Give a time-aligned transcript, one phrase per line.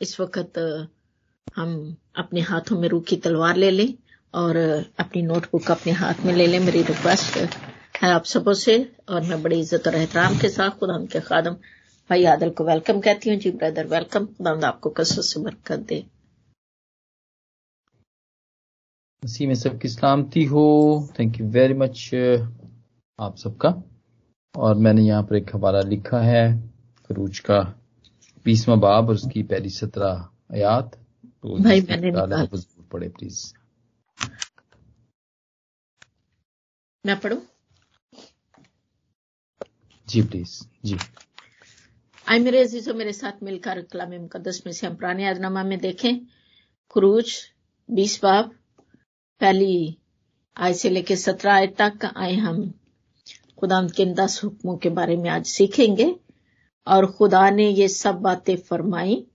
[0.00, 0.58] इस वक्त
[1.56, 1.74] हम
[2.18, 3.92] अपने हाथों में रूखी तलवार ले लें
[4.34, 4.56] और
[5.00, 8.76] अपनी नोटबुक अपने हाथ में ले लें। मेरी रिक्वेस्ट है आप सबों से
[9.08, 11.54] और मैं बड़ी इज़्ज़त और एहतराम के साथ खुदा के खादम,
[12.10, 16.04] भाई आदल को वेलकम कहती हूँ। जी ब्रदर वेलकम खुदा आपको कसरत से बरकत दे।
[19.22, 20.64] मसीह में सबकी सलामती हो।
[21.18, 22.10] थैंक यू वेरी मच
[23.18, 23.74] आप सबका।
[24.54, 26.44] और मैंने यहाँ पर एक हवाला लिखा है
[27.10, 27.60] का।
[28.44, 30.94] बीसवा बाब और उसकी पहली सत्रह आयात।
[31.42, 32.12] तो भाई मैंने
[32.92, 33.52] पढ़े प्लीज़
[37.06, 37.42] मैं पढ़ू?
[40.08, 40.96] जी प्लीज़ जी।
[42.28, 46.18] आई मेरे अजीजों मेरे साथ मिलकर कलाम मुकदस में से हम पुराने यादनामा में देखें।
[46.94, 47.34] खरूज
[47.90, 48.54] बीस बाब
[49.40, 49.98] पहली
[50.56, 52.74] आय से लेकर सत्रह आय तक आए हम।
[53.58, 56.16] खुदा के दस हुक्मों के बारे में आज सीखेंगे।
[56.86, 59.26] और खुदा ने ये सब बातें फरमाई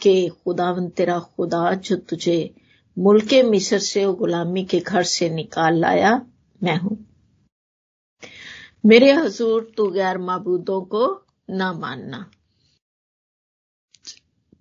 [0.00, 2.54] कि खुदावन, तेरा खुदा जो तुझे
[2.98, 6.26] मुल्क मिस्र से गुलामी के घर से निकाल लाया,
[6.62, 7.06] मैं हूँ।
[8.86, 12.30] मेरे हजूर, तू गैर मबूदों को ना मानना।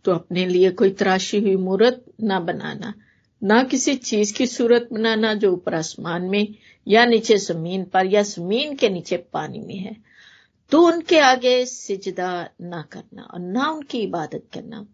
[0.05, 2.93] तो अपने लिए कोई तराशी हुई मूर्त ना बनाना,
[3.43, 6.55] ना किसी चीज़ की सूरत बनाना जो ऊपर आसमान में
[6.87, 10.12] या नीचे ज़मीन पर या ज़मीन के नीचे पानी में है।
[10.71, 14.85] तो उनके आगे सिजदा ना करना और ना उनकी इबादत करना।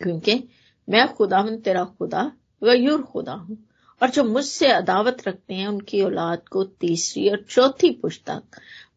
[0.00, 0.48] क्योंकि
[0.88, 2.32] मैं खुदा हूँ, तेरा खुदा
[2.64, 3.66] गयूर खुदा हूँ।
[4.02, 8.42] और जो मुझसे अदावत रखते हैं, उनकी औलाद को तीसरी और चौथी पुस्तक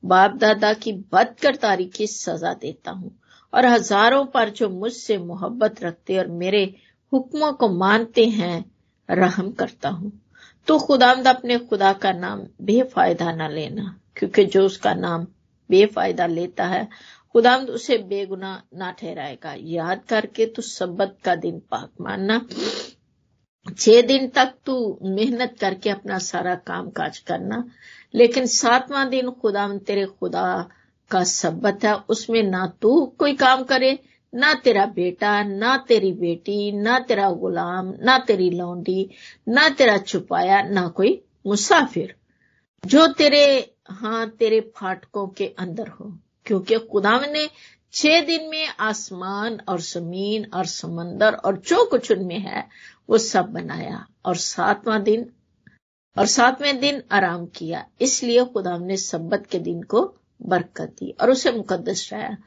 [0.05, 3.19] बाप दादा की बदकरदारी की सजा देता हूँ।
[3.53, 6.63] और हज़ारों पर जो मुझसे मोहब्बत रखते और मेरे
[7.13, 8.71] हुक्मों को मानते हैं,
[9.09, 10.11] रहम करता हूँ।
[10.67, 15.27] तो खुदामद अपने खुदा का नाम बेफायदा ना लेना, क्योंकि जो उसका नाम
[15.73, 16.87] बेफायदा लेता है।
[17.33, 22.45] खुदामद उसे बेगुना ना ठहराएगा। याद करके तो सब्बत का दिन पाक मानना।
[23.77, 27.65] छह दिन तक तू मेहनत करके अपना सारा काम काज करना।
[28.15, 30.69] लेकिन सातवां दिन खुदा तेरे खुदा
[31.11, 33.99] का सब्बत है। उसमें ना तू कोई काम करे,
[34.33, 39.09] ना तेरा बेटा, ना तेरी बेटी, ना तेरा गुलाम, ना तेरी लौंडी,
[39.47, 42.15] ना तेरा छुपाया, ना कोई मुसाफिर।
[42.85, 47.49] जो तेरे हाँ तेरे फाटकों के अंदर हो। क्योंकि खुदाव ने
[47.93, 52.67] छह दिन में आसमान और ज़मीन और समंदर और जो कुछ उनमें है,
[53.09, 55.29] वो सब बनाया और सातवां दिन
[56.17, 61.31] और सातवें दिन आराम किया। इसलिए खुदा ने सब्बत के दिन को बरकत दी और
[61.31, 62.37] उसे मुकदस रहा।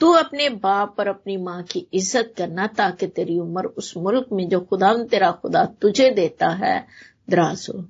[0.00, 4.48] तू अपने बाप और अपनी माँ की इज़्ज़त करना ताकि तेरी उम्र उस मुल्क में
[4.48, 6.86] जो खुदा तेरा खुदा तुझे देता है,
[7.30, 7.84] दराज हो।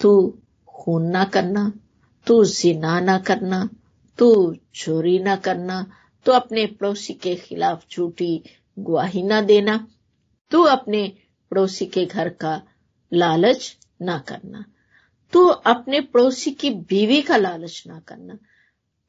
[0.00, 0.38] तू
[0.68, 1.72] खून ना करना।
[2.26, 3.68] तू जिना ना करना,
[4.18, 5.86] तू चोरी ना करना,
[6.24, 8.42] तू अपने पड़ोसी के खिलाफ झूठी
[8.78, 9.88] गुआही ना देना,
[10.50, 11.12] तू अपने
[11.50, 12.62] पड़ोसी के घर का
[13.12, 14.64] लालच ना करना,
[15.32, 18.38] तू अपने पड़ोसी की बीवी का लालच ना करना,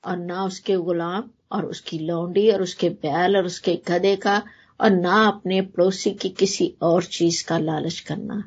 [0.06, 4.44] और ना उसके गुलाम, और उसकी लौंडी, और उसके बैल, और उसके गधे का,
[4.80, 8.44] और ना अपने पड़ोसी की किसी और चीज़ का लालच करना।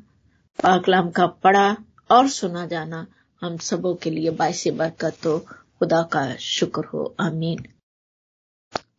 [0.63, 1.77] पाकलाम का पढ़ा
[2.11, 3.07] और सुना जाना
[3.45, 5.39] हम सबों के लिए बायस बरकत तो
[5.79, 7.65] खुदा का शुक्र हो। आमीन।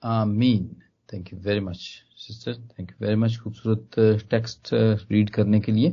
[0.03, 0.65] आमीन।
[1.13, 1.77] Thank you very much
[2.17, 4.69] sister thank you very much खूबसूरत टेक्स्ट
[5.11, 5.89] रीड करने के लिए।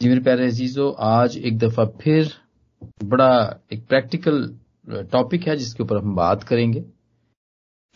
[0.00, 2.32] जी मेरे प्यारे अजीजो आज एक दफ़ा फिर
[3.04, 4.58] बड़ा एक प्रैक्टिकल
[5.12, 6.84] टॉपिक है जिसके ऊपर हम बात करेंगे।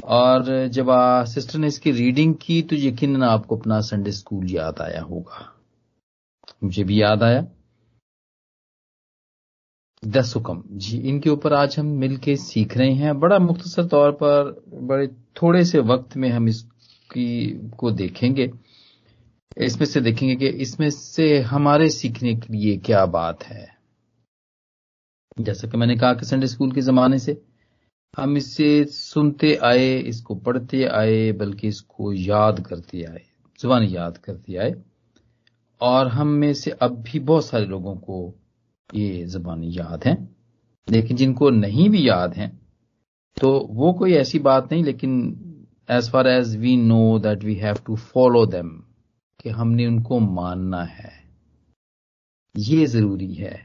[0.05, 4.81] और जब आ, सिस्टर ने इसकी रीडिंग की तो यकीन आपको अपना संडे स्कूल याद
[4.81, 5.53] आया होगा।
[6.65, 7.47] मुझे भी याद आया।
[10.05, 14.65] दस हुक्म जी, इनके ऊपर आज हम मिलके सीख रहे हैं। बड़ा मुख्तसर तौर पर,
[14.75, 17.49] बड़े थोड़े से वक्त में हम इसकी,
[17.79, 18.51] को देखेंगे।
[19.59, 23.77] इसमें से देखेंगे कि इसमें से हमारे सीखने के लिए क्या बात है।
[25.41, 27.43] जैसा कि मैंने कहा कि संडे स्कूल के जमाने से
[28.17, 33.23] हम इससे सुनते आए, इसको पढ़ते आए, बल्कि इसको याद करते आए,
[33.61, 34.75] जुबानी याद करते आए।
[35.81, 38.35] और हम में से अब भी बहुत सारे लोगों को
[38.95, 40.17] ये जबानी याद है।
[40.89, 42.49] लेकिन जिनको नहीं भी याद है
[43.37, 45.13] तो वो कोई ऐसी बात नहीं, लेकिन
[45.89, 48.69] as far as we know that we have to follow them
[49.41, 51.13] कि हमने उनको मानना है।
[52.55, 53.61] ये ज़रूरी है।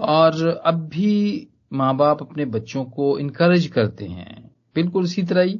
[0.00, 5.58] और अब भी माँ बाप अपने बच्चों को इनकरेज करते हैं, बिल्कुल इसी तरह ही।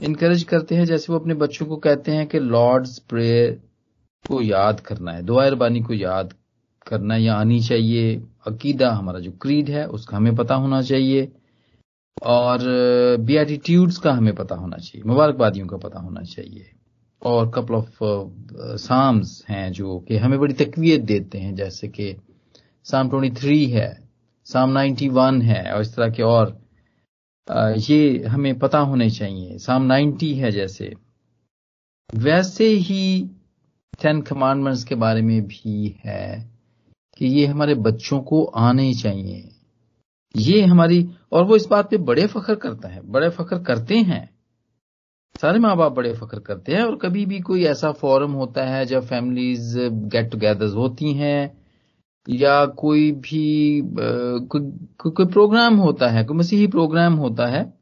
[0.00, 3.52] इनकरेज करते हैं जैसे वो अपने बच्चों को कहते हैं कि लॉर्ड्स प्रेयर
[4.24, 6.34] को याद करना है दुआ रबानी को याद
[6.88, 11.32] करना या आनी चाहिए। अकीदा हमारा जो क्रीड है, उसका हमें पता होना चाहिए।
[12.22, 12.58] और
[13.20, 16.70] बीएटीट्यूड्स का हमें पता होना चाहिए। मुबारकबादियों का पता होना चाहिए।
[17.22, 17.98] और कपल ऑफ़
[18.78, 22.16] साम्स हैं जो कि हमें बड़ी तकवीत देते हैं। जैसे कि
[22.84, 24.08] साम 23 है
[24.44, 26.62] साम 91 है, और इस तरह के और
[27.78, 30.94] ये हमें पता होने चाहिए। साम 90 है जैसे,
[32.14, 33.30] वैसे ही
[34.02, 36.52] टेन कमांडमेंट्स के बारे में भी है।
[37.18, 39.48] कि ये हमारे बच्चों को आने ही चाहिए।
[40.34, 44.28] ये हमारी और वो इस बात पे बड़े फख्र करता है बड़े फख्र करते हैं।
[45.40, 48.84] सारे माँ बाप बड़े फख्र करते हैं और कभी भी कोई ऐसा फोरम होता है
[48.86, 51.62] जब फैमिलीज़ गेट टुगेदर होती हैं
[52.28, 54.60] या कोई भी कोई,
[55.10, 57.72] कोई प्रोग्राम होता है कोई मसीही प्रोग्राम होता है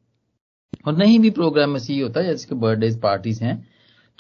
[0.87, 3.70] और नहीं भी प्रोग्राम मसीही होता है जैसे कि बर्थडे पार्टीज़ हैं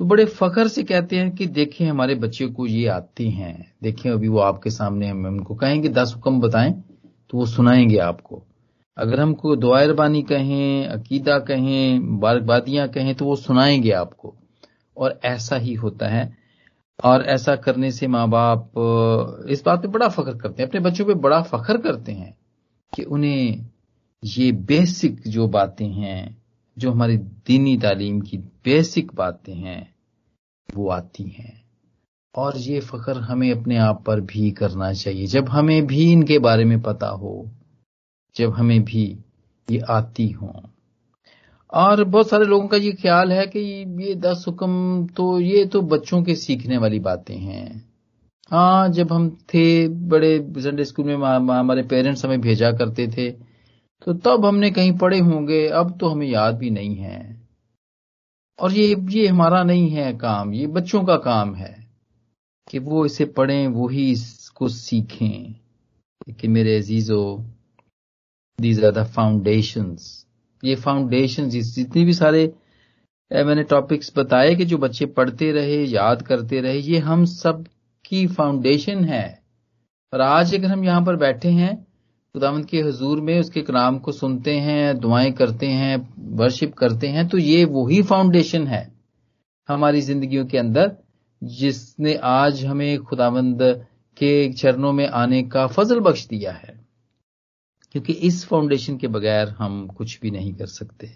[0.00, 4.10] तो बड़े फखर से कहते हैं कि देखें हमारे बच्चे को ये आती हैं। देखें
[4.10, 6.72] अभी वो आपके सामने हम उनको कहेंगे, दस हुक्म बताएँ
[7.30, 8.42] तो वो सुनाएँगे आपको।
[8.96, 14.34] अगर हमको दुआरबानी कहें, अकीदा कहें मुबारकबादियाँ कहें तो वो सुनाएँगे आपको।
[14.96, 16.36] और ऐसा ही होता है।
[17.04, 18.72] और ऐसा करने से माँ बाप
[19.50, 22.36] इस बात पे बड़ा फख्र करते हैं। अपने बच्चों पे बड़ा फख्र करते हैं
[22.94, 23.66] कि उन्हें
[24.24, 26.42] ये बेसिक जो बातें हैं,
[26.78, 29.89] जो हमारी दीनी तालीम की बेसिक बातें हैं
[30.74, 31.60] वो आती हैं।
[32.34, 36.64] और ये फख्र हमें अपने आप पर भी करना चाहिए। जब हमें भी इनके बारे
[36.64, 37.50] में पता हो,
[38.36, 39.04] जब हमें भी
[39.68, 40.52] ये आती हो।
[41.72, 43.60] और बहुत सारे लोगों का ये ख्याल है कि
[44.04, 47.90] ये दस हुक्म तो ये तो बच्चों के सीखने वाली बातें हैं।
[48.50, 53.30] हाँ जब हम थे, बड़े संडे स्कूल में हमारे पेरेंट्स हमें भेजा करते थे
[54.06, 57.39] तो तब हमने कहीं पढ़े होंगे, अब तो हमें याद भी नहीं है।
[58.60, 61.74] और ये ये हमारा नहीं है काम, ये बच्चों का काम है
[62.70, 65.54] कि वो इसे पढ़ें, वो ही इसको सीखें
[66.32, 67.22] कि मेरे अजीजो
[68.58, 70.26] दीज आर द फाउंडेशंस
[70.62, 72.52] ये फाउंडेशन जितने भी सारे
[73.30, 77.64] मैंने टॉपिक्स बताए कि जो बच्चे पढ़ते रहे, याद करते रहे, ये हम सब
[78.04, 79.42] की फाउंडेशन है।
[80.12, 81.74] और आज अगर हम यहाँ पर बैठे हैं
[82.34, 87.28] खुदावंत के हजूर में उसके कलाम को सुनते हैं, दुआएँ करते हैं वर्शिप करते हैं
[87.28, 88.92] तो ये वही फाउंडेशन है
[89.68, 90.96] हमारी जिंदगियों के अंदर,
[91.44, 93.58] जिसने आज हमें खुदावंद
[94.16, 96.86] के चरणों में आने का फजल बख्श दिया है।
[97.92, 101.06] क्योंकि इस फाउंडेशन के बगैर हम कुछ भी नहीं कर सकते।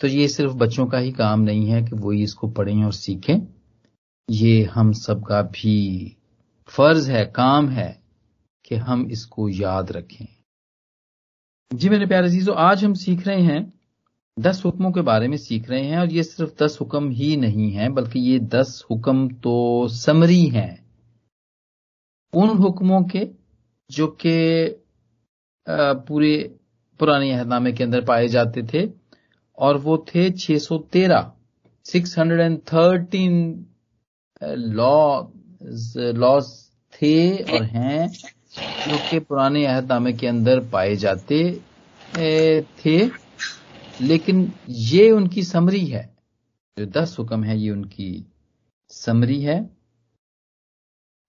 [0.00, 2.92] तो ये सिर्फ़ बच्चों का ही काम नहीं है कि वो ही इसको पढ़ें और
[2.92, 3.46] सीखें।
[4.30, 6.16] ये हम सबका भी
[6.68, 8.05] फ़र्ज़ है, काम है।
[8.66, 10.26] कि हम इसको याद रखें।
[11.70, 13.72] जी मेरे प्यारे अजीजों, आज हम सीख रहे हैं
[14.36, 17.70] दस हुक्मों के बारे में सीख रहे हैं और ये सिर्फ़ दस हुक्म ही नहीं
[17.72, 20.86] है, बल्कि ये दस हुक्म तो समरी हैं।
[22.32, 23.28] उन हुक्मों के
[23.90, 24.34] जो कि
[25.66, 26.36] पूरे
[27.00, 28.88] पुराने अहदनामे के अंदर पाए जाते थे,
[29.58, 31.32] और वो थे 613
[31.86, 33.64] 613
[34.42, 35.22] लॉ
[36.14, 36.46] लॉज
[36.92, 38.08] थे और हैं
[38.58, 41.60] जो कि पुराने अहदनामे के अंदर पाए जाते
[42.62, 43.26] थे।
[44.00, 46.16] लेकिन ये उनकी समरी है।
[46.78, 48.26] जो दस हुक्म है, ये उनकी
[48.88, 49.70] समरी है।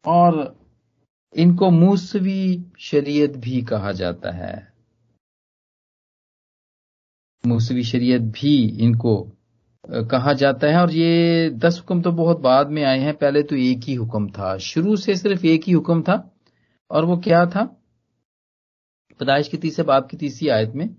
[0.06, 0.60] और
[1.36, 4.74] इनको मूसवी शरीयत भी कहा जाता है।
[7.48, 9.32] मूसवी शरीयत भी इनको
[9.90, 13.56] कहा जाता है। और ये दस हुक्म तो बहुत बाद में आए हैं। पहले तो
[13.56, 16.37] एक ही हुक्म था। शुरू से सिर्फ़ एक ही हुक्म था।
[16.92, 17.64] और वो क्या था?
[19.20, 20.90] पैदाइश की तीसरे बाप की तीसरी आयत में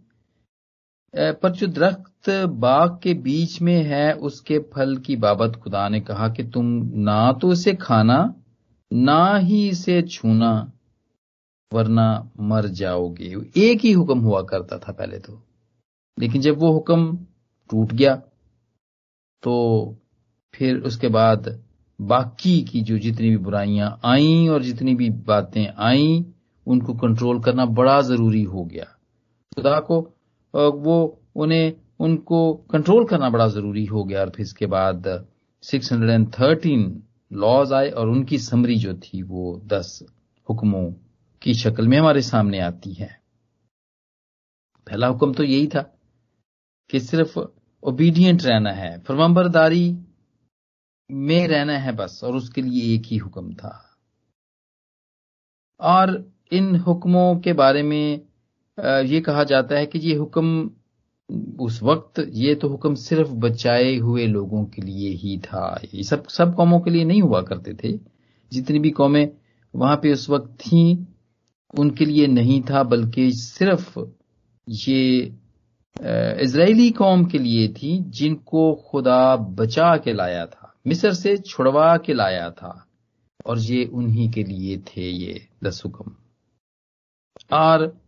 [1.14, 6.28] पर जो दरख्त बाग के बीच में है, उसके फल की बाबत खुदा ने कहा
[6.28, 6.66] कि तुम
[7.00, 8.34] ना तो इसे खाना,
[8.92, 10.72] ना ही इसे छूना,
[11.72, 15.42] वरना मर जाओगे। एक ही हुक्म हुआ करता था पहले तो।
[16.18, 17.16] लेकिन जब वो हुक्म
[17.70, 18.14] टूट गया
[19.42, 19.54] तो
[20.54, 21.48] फिर उसके बाद
[22.00, 26.24] बाकी की जो जितनी भी बुराइयाँ आई और जितनी भी बातें आई,
[26.66, 28.84] उनको कंट्रोल करना बड़ा ज़रूरी हो गया।
[29.54, 30.00] खुदा को
[30.70, 35.26] वो उन्हें, उनको कंट्रोल करना बड़ा ज़रूरी हो गया। और फिर इसके बाद
[35.62, 37.02] 613
[37.32, 40.02] लॉज आए और उनकी समरी जो थी वो दस
[40.48, 40.84] हुक्मों
[41.42, 43.10] की शक्ल में हमारे सामने आती है।
[44.86, 45.82] पहला हुक्म तो यही था
[46.90, 47.38] कि सिर्फ़
[47.82, 49.98] ओबीडियंट रहना है। फरमाबरदारी
[51.10, 53.84] में रहना है बस, और उसके लिए एक ही हुक्म था।
[55.80, 56.10] और
[56.52, 58.20] इन हुक्मों के बारे में
[58.78, 60.70] ये कहा जाता है कि ये हुक्म,
[61.60, 66.26] उस वक्त ये तो हुक्म सिर्फ़ बचाए हुए लोगों के लिए ही था। ये सब
[66.28, 67.92] सब कौमों के लिए नहीं हुआ करते थे।
[68.52, 69.30] जितनी भी कौमें
[69.74, 71.06] वहाँ पे उस वक्त थी,
[71.74, 73.98] उनके लिए नहीं था, बल्कि सिर्फ़
[74.66, 75.32] ये
[76.42, 82.12] इसराइली कौम के लिए थी जिनको खुदा बचा के लाया था। मिस्र से छुड़वा के
[82.12, 82.86] लाया था
[83.46, 86.16] और ये उन्हीं के लिए थे ये दस हुक्म
[87.52, 88.00] और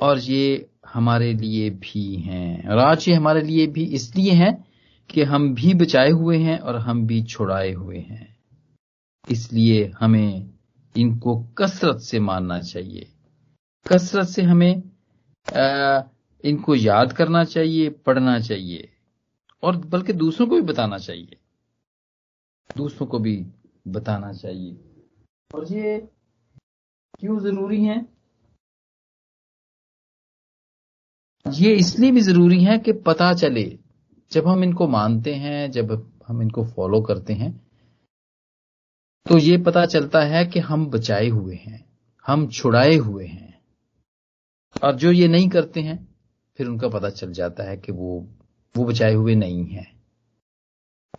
[0.00, 4.68] और ये हमारे लिए भी हैं। और आज ये हमारे लिए भी इसलिए हैं
[5.10, 8.36] कि हम भी बचाए हुए हैं और हम भी छुड़ाए हुए हैं।
[9.30, 10.50] इसलिए हमें
[10.96, 13.08] इनको कसरत से मानना चाहिए।
[13.92, 14.82] कसरत से हमें
[15.56, 16.02] आ,
[16.44, 18.92] इनको याद करना चाहिए पढ़ना चाहिए
[19.62, 21.36] और बल्कि दूसरों को भी बताना चाहिए।
[22.70, 23.36] दूसरों को भी
[23.88, 24.76] बताना चाहिए।
[25.50, 25.98] और ये
[27.20, 27.96] क्यों ज़रूरी है?
[31.46, 33.64] ये इसलिए भी ज़रूरी है कि पता चले
[34.32, 35.90] जब हम इनको मानते हैं जब
[36.28, 37.52] हम इनको फॉलो करते हैं
[39.26, 41.84] तो ये पता चलता है कि हम बचाए हुए हैं
[42.26, 43.52] हम छुड़ाए हुए हैं।
[44.82, 45.96] और जो ये नहीं करते हैं
[46.58, 48.18] फिर उनका पता चल जाता है कि वो
[48.74, 49.86] वो बचाए हुए नहीं है।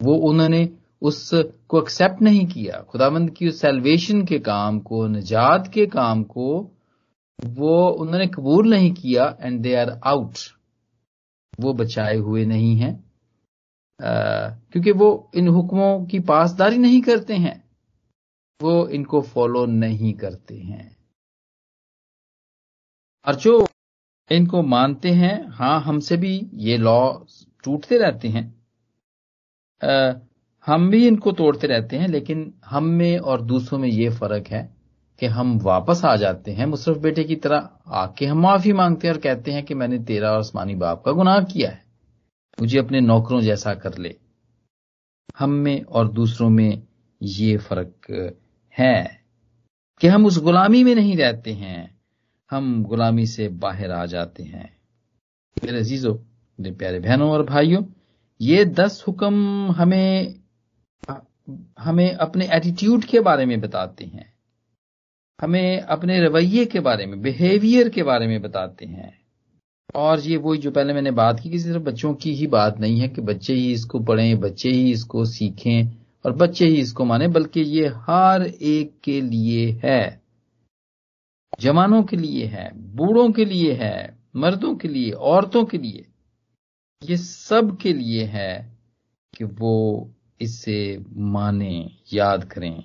[0.01, 0.65] वो उन्होंने
[1.01, 1.31] उस
[1.67, 6.71] को एक्सेप्ट नहीं किया। खुदाबंद की उस सेल्वेशन के काम को, निजात के काम को,
[7.45, 10.37] वो, उन्होंने कबूल नहीं किया एंड दे आर आउट
[11.59, 13.11] वो बचाए हुए नहीं हैं।
[14.71, 17.69] क्योंकि वो इन हुक्मों की पासदारी नहीं करते हैं।
[18.61, 20.97] वो इनको फॉलो नहीं करते हैं।
[23.27, 23.67] और जो
[24.31, 27.17] इनको मानते हैं हाँ हमसे भी ये लॉ
[27.63, 28.67] टूटते रहते हैं।
[30.65, 34.69] हम भी इनको तोड़ते रहते हैं, लेकिन हम में और दूसरों में ये फ़र्क है
[35.19, 39.13] कि हम वापस आ जाते हैं मुसरफ बेटे की तरह आके हम माफ़ी मांगते हैं
[39.15, 41.83] और कहते हैं कि मैंने तेरा और आसमानी बाप का गुनाह किया है।
[42.61, 44.15] मुझे अपने नौकरों जैसा कर ले।
[45.39, 46.81] हम में और दूसरों में
[47.21, 48.33] ये फ़र्क
[48.75, 49.21] है
[50.01, 51.99] कि हम उस गुलामी में नहीं रहते हैं,
[52.51, 54.69] हम गुलामी से बाहर आ जाते हैं।
[55.57, 56.15] मेरे अजीजों,
[56.59, 57.83] मेरे प्यारे बहनों और भाइयों,
[58.41, 60.44] ये दस हुक्म हमें
[61.79, 64.33] हमें अपने एटीट्यूड के बारे में बताते हैं।
[65.41, 69.25] हमें अपने रवैये के बारे में बिहेवियर के बारे में बताते हैं।
[69.95, 72.99] और ये वही जो पहले मैंने बात की कि सिर्फ़ बच्चों की ही बात नहीं
[72.99, 77.27] है कि बच्चे ही इसको पढ़ें, बच्चे ही इसको सीखें, और बच्चे ही इसको माने,
[77.27, 80.21] बल्कि ये हर एक के लिए है।
[81.59, 86.05] जवानों के लिए है, बूढ़ों के लिए है, मर्दों के लिए, औरतों के लिए।
[87.09, 88.77] ये सब के लिए है
[89.37, 90.11] कि वो
[90.41, 92.83] इससे माने, याद करें।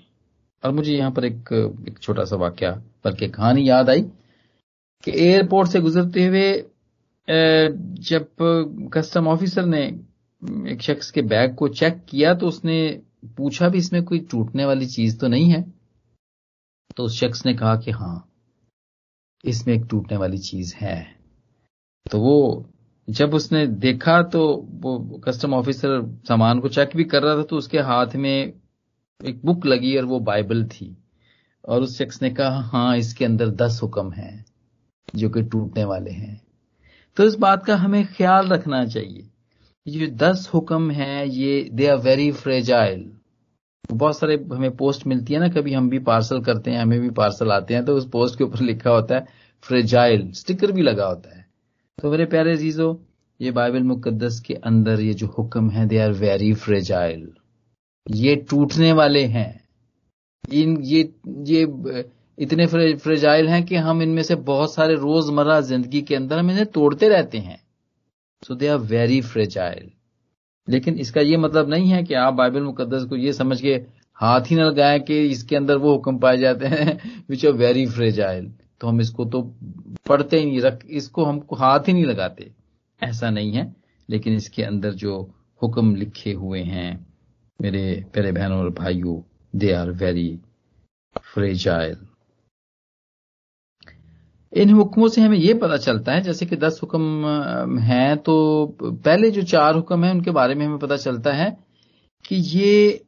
[0.62, 1.52] और मुझे यहाँ पर एक
[1.88, 2.70] एक छोटा सा वाक्य
[3.04, 4.02] बल्कि कहानी याद आई
[5.04, 6.52] कि एयरपोर्ट से गुजरते हुए
[8.08, 8.26] जब
[8.94, 9.82] कस्टम ऑफिसर ने
[10.72, 12.80] एक शख्स के बैग को चेक किया तो उसने
[13.36, 15.62] पूछा भी इसमें कोई टूटने वाली चीज़ तो नहीं है?
[16.96, 18.26] तो उस शख्स ने कहा कि हाँ
[19.44, 20.98] इसमें एक टूटने वाली चीज़ है।
[22.06, 22.66] तो वो
[23.10, 24.40] जब उसने देखा तो
[24.80, 28.32] वो कस्टम ऑफिसर सामान को चेक भी कर रहा था तो उसके हाथ में
[29.20, 30.96] एक बुक लगी और वो बाइबल थी।
[31.64, 34.44] और उस शख्स ने कहा हाँ इसके अंदर दस हुक्म हैं
[35.14, 36.40] जो कि टूटने वाले हैं।
[37.16, 39.26] तो इस बात का हमें ख्याल रखना चाहिए।
[39.86, 43.10] ये दस हुक्म हैं, ये दे आर वेरी फ्रेजाइल
[43.84, 47.10] बहुत सारे हमें पोस्ट मिलती है ना, कभी हम भी पार्सल करते हैं, हमें भी
[47.10, 49.26] पार्सल आते हैं तो उस पोस्ट के ऊपर लिखा होता है
[49.64, 51.39] फ्रेजाइल स्टिकर भी लगा होता है।
[52.02, 52.86] तो मेरे प्यारे जीजो
[53.40, 57.28] ये बाइबल मुकद्दस के अंदर ये जो हुक्म है दे आर वेरी फ्रेजाइल
[58.06, 59.60] ये टूटने वाले हैं।
[60.52, 61.12] इन, ये
[61.46, 62.04] ये,
[62.38, 66.66] इतने फ्रेजाइल हैं कि हम इनमें से बहुत सारे रोज़मर्रा ज़िंदगी के अंदर हम इन्हें
[66.68, 67.60] तोड़ते रहते हैं।
[68.42, 69.90] So they are very fragile
[70.68, 73.74] लेकिन इसका ये मतलब नहीं है कि आप बाइबल मुकदस को ये समझ के
[74.18, 76.98] हाथ ही न लगाएँ कि इसके अंदर वो हुक्म पाए जाते हैं
[77.30, 79.42] विच आर वेरी फ्रेजाइल तो हम इसको तो
[80.08, 82.50] पढ़ते ही नहीं, रख, इसको हम हाथ ही नहीं लगाते।
[83.02, 83.74] ऐसा नहीं है,
[84.08, 85.20] लेकिन इसके अंदर जो
[85.62, 87.06] हुक्म लिखे हुए हैं,
[87.60, 87.82] मेरे
[88.12, 89.20] प्यारे बहनों और भाइयों
[89.54, 90.38] दे आर वेरी
[91.24, 91.96] फ्रेजाइल
[94.52, 98.34] इन हुक्मों से हमें यह पता चलता है, जैसे कि दस हुक्म हैं तो
[98.82, 101.50] पहले जो चार हुक्म हैं, उनके बारे में हमें पता चलता है
[102.24, 103.04] कि ये,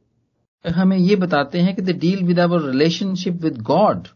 [0.65, 4.07] हमें ये बताते हैं कि the deal with our relationship with God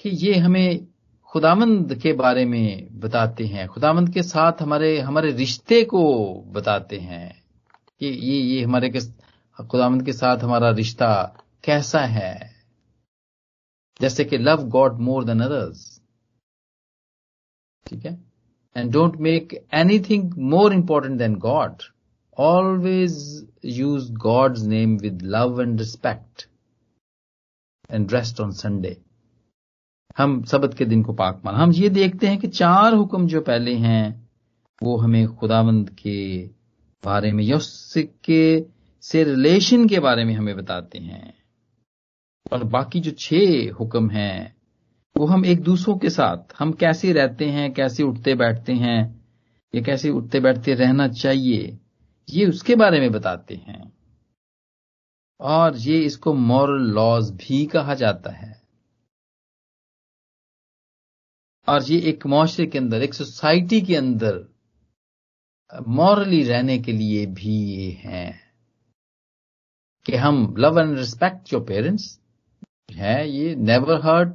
[0.00, 0.86] कि ये हमें
[1.32, 6.02] खुदामंद के बारे में बताते हैं। खुदामंद के साथ हमारे हमारे रिश्ते को
[6.52, 7.42] बताते हैं
[8.00, 9.00] कि ये ये हमारे के,
[9.66, 11.10] खुदामंद के साथ हमारा रिश्ता
[11.64, 12.34] कैसा है।
[14.00, 16.00] जैसे कि love God more than others.
[17.86, 18.18] ठीक है?
[18.76, 21.82] And don't make anything more important than God
[22.38, 23.14] always
[23.64, 26.48] use God's name with love and respect
[27.90, 28.96] and rest on Sunday
[30.18, 33.40] हम सबत के दिन को पाक माना। हम ये देखते हैं कि चार हुक्म जो
[33.40, 34.30] पहले हैं,
[34.82, 36.46] वो हमें खुदावंद के
[37.04, 38.64] बारे में या उसके
[39.00, 41.34] से रिलेशन के बारे में हमें बताते हैं।
[42.52, 44.56] और बाकी जो छह हुक्म हैं,
[45.16, 49.24] वो हम एक दूसरों के साथ, हम कैसे रहते हैं, कैसे उठते बैठते हैं,
[49.74, 51.78] ये कैसे उठते बैठते रहना चाहिए,
[52.30, 53.92] ये उसके बारे में बताते हैं।
[55.40, 58.59] और ये इसको मॉरल लॉज भी कहा जाता है।
[61.70, 64.44] और ये एक मुआरे के अंदर, एक सोसाइटी के अंदर,
[65.88, 68.40] मॉरली रहने के लिए भी ये हैं।
[70.06, 72.20] कि हम love and respect your parents
[72.92, 74.34] है, ये never hurt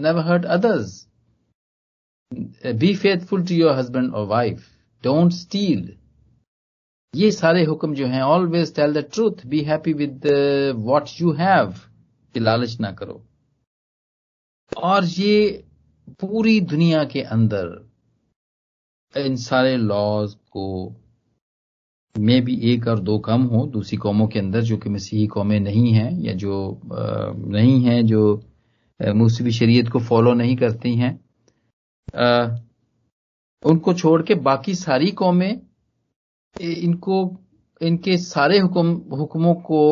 [0.00, 1.08] never hurt others.
[2.66, 4.66] Be faithful to your husband और वाइफ,
[5.04, 5.96] डोंट स्टील।
[7.14, 10.26] ये सारे हुक्म जो हैं always tell the truth be happy with
[10.76, 11.74] what you have
[12.36, 13.26] लालच ना करो।
[14.76, 15.64] और ये
[16.20, 17.66] पूरी दुनिया के अंदर
[19.14, 20.94] इन सारे लॉज को
[22.14, 25.58] में भी एक और दो कम हो, दूसरी कौमों के अंदर, जो कि मसीही कौमें
[25.60, 28.50] नहीं हैं, या जो नहीं हैं, जो
[29.00, 31.12] मूसवी शरीयत को फॉलो नहीं करती हैं
[33.62, 35.60] उनको छोड़ के बाकी सारी कौमें
[36.56, 37.36] इनको,
[37.80, 39.82] इनके सारे हुक्म, हुक्मों को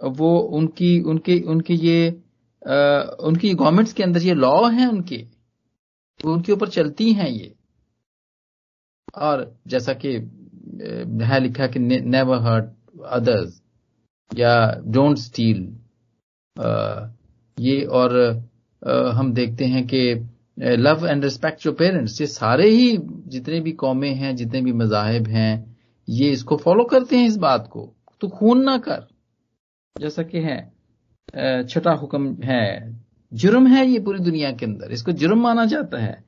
[0.00, 2.22] वो उनकी, उनके उनके ये
[2.66, 5.16] उनकी गवर्नमेंट्स के अंदर ये लॉ हैं उनके।
[6.20, 7.54] तो उनके ऊपर चलती हैं ये।
[9.16, 10.14] और जैसा कि
[11.24, 13.62] है लिखा कि नेवर हर्ट अदर्स
[14.36, 14.54] या
[14.86, 15.76] डोंट स्टील
[17.58, 18.18] ये और
[19.14, 22.96] हम देखते हैं कि लव एंड रिस्पेक्ट जो पेरेंट्स ये सारे ही
[23.26, 25.76] जितने भी कौमें हैं, जितने भी मजाहब हैं,
[26.08, 29.06] ये इसको फॉलो करते हैं इस बात को। तो खून ना कर।
[29.96, 30.75] जैसा कि है
[31.68, 32.96] छठा हुक्म है।
[33.34, 36.24] जुर्म है ये पूरी दुनिया के अंदर। इसको जुर्म माना जाता है।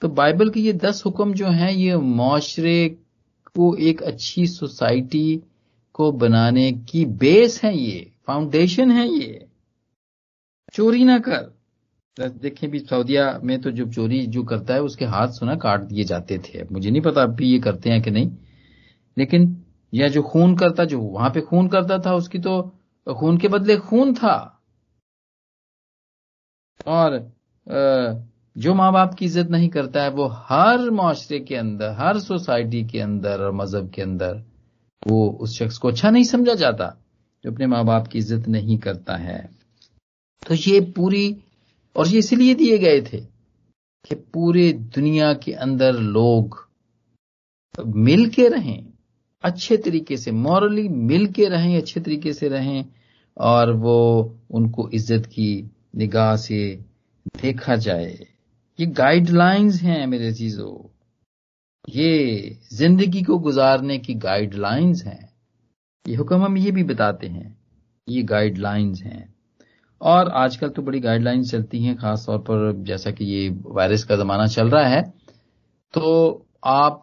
[0.00, 2.88] तो बाइबल के ये दस हुक्म जो हैं, ये मुआरे
[3.54, 5.42] को एक अच्छी सोसाइटी
[5.92, 9.46] को बनाने की बेस है ये। फाउंडेशन है ये।
[10.72, 11.60] चोरी ना कर।
[12.20, 16.04] देखें भी, सऊदिया में तो जो चोरी जो करता है, उसके हाथ सुना काट दिए
[16.04, 18.30] जाते थे। मुझे नहीं पता अभी ये करते हैं कि नहीं।
[19.18, 22.74] लेकिन यह जो खून करता, जो वहाँ पे खून करता था, उसकी तो
[23.06, 24.36] खून के बदले खून था।
[26.86, 27.18] और
[28.56, 32.84] जो माँ बाप की इज़्ज़त नहीं करता है, वो हर माशरे के अंदर, हर सोसाइटी
[32.84, 34.42] के अंदर और मज़हब के अंदर,
[35.02, 36.86] वो उस शख्स को अच्छा नहीं समझा जाता,
[37.44, 39.38] जो अपने माँ बाप की इज़्ज़त नहीं करता है।
[40.42, 41.36] तो ये पूरी,
[41.96, 43.20] और ये इसलिए दिए गए थे
[44.04, 46.58] कि पूरे दुनिया के अंदर लोग
[47.74, 48.89] मिल के रहें
[49.44, 52.84] अच्छे तरीके से मॉरली मिल के रहें, अच्छे तरीके से रहें,
[53.36, 56.60] और वो उनको इज़्ज़त की निगाह से
[57.42, 58.26] देखा जाए।
[58.78, 60.72] ये गाइडलाइंस हैं मेरे चीज़ों
[61.88, 65.28] ये ज़िंदगी को गुजारने की गाइडलाइंस हैं।
[66.04, 67.56] ये हुक्म हम ये भी बताते हैं,
[68.08, 69.28] ये गाइडलाइंस हैं।
[70.00, 74.16] और आजकल तो बड़ी गाइडलाइंस चलती हैं खास तौर पर जैसा कि ये वायरस का
[74.16, 75.02] जमाना चल रहा है।
[75.94, 77.02] तो आप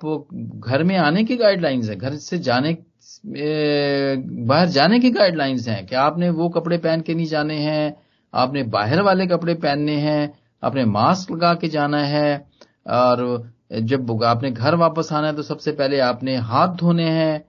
[0.56, 2.78] घर में आने की गाइडलाइंस है घर से जाने
[3.26, 7.96] बाहर जाने की गाइडलाइंस हैं कि आपने वो कपड़े पहन के नहीं जाने हैं
[8.34, 12.48] आपने बाहर वाले कपड़े पहनने हैं आपने मास्क लगा के जाना है
[12.88, 17.46] और जब आपने घर वापस आना है तो सबसे पहले आपने हाथ धोने हैं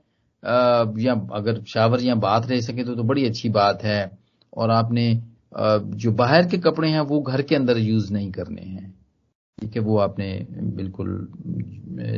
[0.99, 4.19] या अगर शावर या बात रह सके तो, तो बड़ी अच्छी बात है
[4.57, 5.23] और आपने
[5.59, 8.95] जो बाहर के कपड़े हैं वो घर के अंदर यूज़ नहीं करने हैं।
[9.59, 11.29] ठीक है, वो आपने बिल्कुल,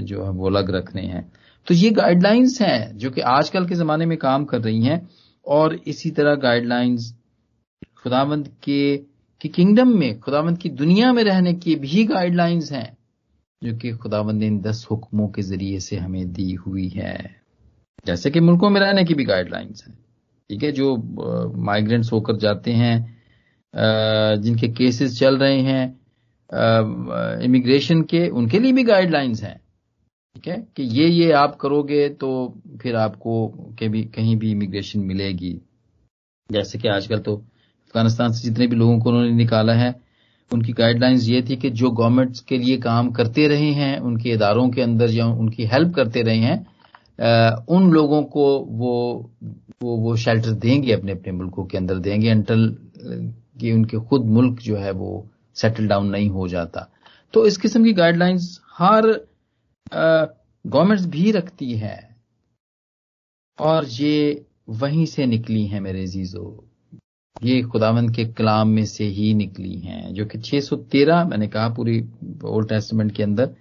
[0.03, 1.31] जो है, वो अलग रखने हैं।
[1.67, 5.09] तो ये गाइडलाइंस हैं जो कि आजकल के जमाने में काम कर रही हैं
[5.47, 7.15] और इसी तरह गाइडलाइंस
[7.99, 8.97] खुदावंद के,
[9.41, 12.97] कि किंगडम में खुदावंद की दुनिया में रहने की भी गाइडलाइंस हैं
[13.63, 17.19] जो कि खुदावंद ने इन दस हुक्मों के ज़रिए से हमें दी हुई है।
[18.07, 19.95] जैसे कि मुल्कों में रहने की भी गाइडलाइंस हैं,
[20.51, 20.97] ठीक है, जो
[21.57, 22.97] माइग्रेंट्स होकर जाते हैं
[23.75, 26.00] जिनके केसेस चल रहे हैं
[27.45, 29.57] इमिग्रेशन के उनके लिए भी गाइडलाइंस हैं।
[30.37, 30.57] ठीक है?
[30.77, 32.31] कि ये ये आप करोगे तो
[32.83, 33.47] फिर आपको
[33.79, 35.61] के भी कहीं भी इमिग्रेशन मिलेगी।
[36.51, 39.95] जैसे कि आजकल तो अफ़गानिस्तान से जितने भी लोगों को उन्होंने निकाला है
[40.51, 44.69] उनकी गाइडलाइंस ये थी कि जो गवर्नमेंट के लिए काम करते रहे हैं उनके इदारों
[44.71, 46.67] के अंदर या उनकी हेल्प करते रहे हैं
[47.21, 48.95] आ, उन लोगों को वो
[49.83, 52.69] वो वो शेल्टर देंगे अपने अपने मुल्कों के अंदर देंगे अंटल
[53.61, 55.11] कि उनके खुद मुल्क जो है वो
[55.57, 56.89] सेटल डाउन नहीं हो जाता।
[57.35, 59.07] तो इस किस्म की गाइडलाइंस हर
[59.95, 62.17] गवर्नमेंट्स भी रखती है।
[63.59, 66.65] और ये वहीं से निकली है मेरे जीजो।
[67.43, 72.01] ये खुदावंद के कलाम में से ही निकली हैं, जो कि 613 मैंने कहा पूरी
[72.45, 73.55] ओल्ड टेस्टमेंट के अंदर,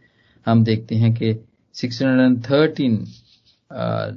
[0.45, 1.33] हम देखते हैं कि
[1.75, 3.05] 613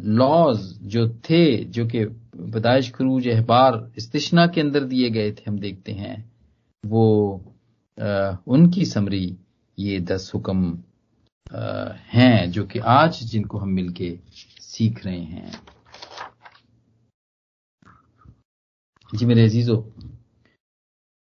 [0.04, 2.04] लॉज जो थे, जो कि
[2.36, 6.32] बदाइश क्रूज अहबार इस्तिशना के अंदर दिए गए थे, हम देखते हैं,
[6.86, 7.51] वो
[8.46, 9.36] उनकी समरी
[9.78, 10.82] ये दस हुक्म
[12.12, 14.18] हैं जो कि आज जिनको हम मिलके
[14.60, 15.52] सीख रहे हैं।
[19.14, 19.76] जी मेरे अजीजो,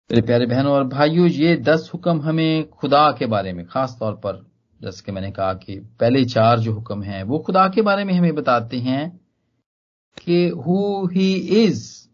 [0.10, 4.14] मेरे प्यारे बहनों और भाइयों, ये दस हुक्म हमें खुदा के बारे में, खास तौर
[4.16, 4.46] पर,
[4.82, 8.14] जैसे कि मैंने कहा कि पहले चार जो हुक्म हैं, वो खुदा के बारे में
[8.14, 9.20] हमें बताते हैं
[10.18, 12.08] कि हु ही इज़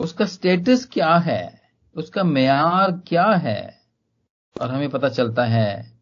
[0.00, 1.61] उसका स्टेटस क्या है
[1.96, 3.80] उसका मैार क्या है?
[4.56, 5.92] और हमें पता चलता है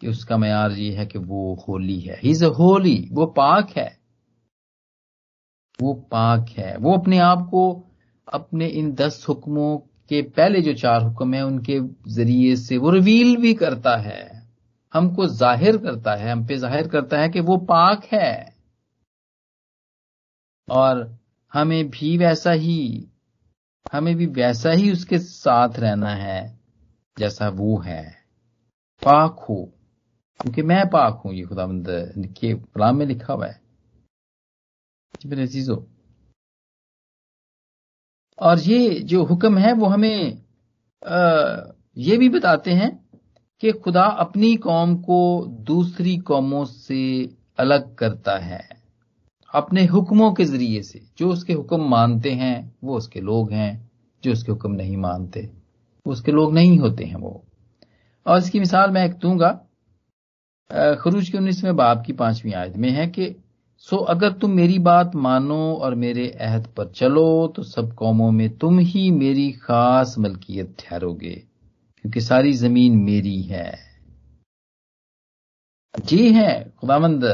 [0.00, 3.70] कि उसका मैार ये है कि वो होली है। ही इज़ अ होली वो पाक
[3.70, 3.98] है।
[5.80, 7.90] वो पाक है। वो अपने आप को
[8.28, 11.78] अपने इन दस हुक्मों के पहले जो चार हुक्म है, उनके
[12.10, 14.48] ज़रिए से वो रिवील भी करता है।
[14.94, 18.54] हमको ज़ाहिर करता है, हम पे ज़ाहिर करता है कि वो पाक है।
[20.68, 21.18] और
[21.52, 23.08] हमें भी वैसा ही
[23.92, 26.60] हमें भी वैसा ही उसके साथ रहना है
[27.18, 28.18] जैसा वो है।
[29.04, 29.72] पाक हो
[30.40, 31.86] क्योंकि मैं पाक हूँ ये खुदाबंद
[32.40, 33.60] के कलाम में लिखा हुआ है।
[35.42, 35.86] अजीजो
[38.38, 40.42] और ये जो हुक्म है वो हमें
[41.06, 43.08] आ, ये भी बताते हैं
[43.60, 47.00] कि खुदा अपनी कौम को दूसरी कौमों से
[47.58, 48.77] अलग करता है।
[49.54, 53.90] अपने हुक्मों के ज़रिए से। जो उसके हुक्म मानते हैं, वो उसके लोग हैं।
[54.24, 55.50] जो उसके हुक्म नहीं मानते
[56.06, 57.44] उसके लोग नहीं होते हैं वो।
[58.26, 59.50] और इसकी मिसाल मैं एक दूँगा।
[60.94, 63.34] खरूज के उन्नीसवें बाप की पांचवी आयत में है कि,
[63.78, 68.48] सो अगर तुम मेरी बात मानो और मेरे अहद पर चलो तो सब कौमों में
[68.58, 71.34] तुम ही मेरी खास मलकियत ठहरोगे,
[72.04, 73.78] क्योंकि सारी ज़मीन मेरी है।
[76.04, 77.24] जी है खुदामंद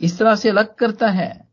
[0.00, 1.43] इस तरह से अलग करता है।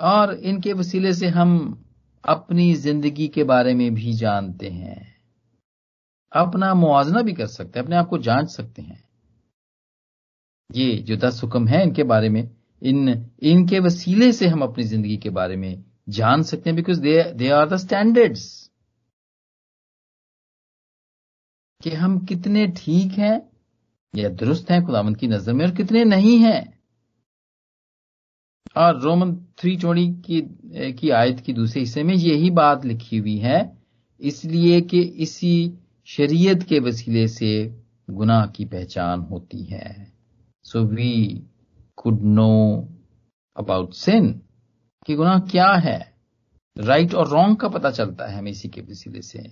[0.00, 1.82] और इनके वसीले से हम
[2.24, 5.14] अपनी ज़िंदगी के बारे में भी जानते हैं।
[6.32, 9.02] अपना मुआवजना भी कर सकते हैं, अपने आप को जाँच सकते हैं।
[10.70, 12.50] ये जो दस हुक्म है इनके बारे में,
[12.82, 13.08] इन,
[13.42, 17.48] इनके वसीले से हम अपनी ज़िंदगी के बारे में जान सकते हैं because they they
[17.50, 18.70] are the standards
[21.80, 23.40] कि हम कितने ठीक हैं
[24.14, 26.75] या दुरुस्त हैं खुदामंद की नज़र में, और कितने नहीं हैं।
[28.76, 30.40] और रोमन थ्री चौड़ी की
[30.92, 33.78] की आयत की दूसरे हिस्से में यही बात लिखी हुई है,
[34.20, 37.52] इसलिए कि इसी शरीयत के वसीले से
[38.10, 40.12] गुनाह की पहचान होती है।
[40.64, 41.42] So we
[41.96, 42.88] could know
[43.56, 44.32] about sin
[45.06, 45.98] कि गुनाह क्या है?
[46.76, 49.50] राइट और रॉन्ग का पता चलता है हमें इसी के वसीले से।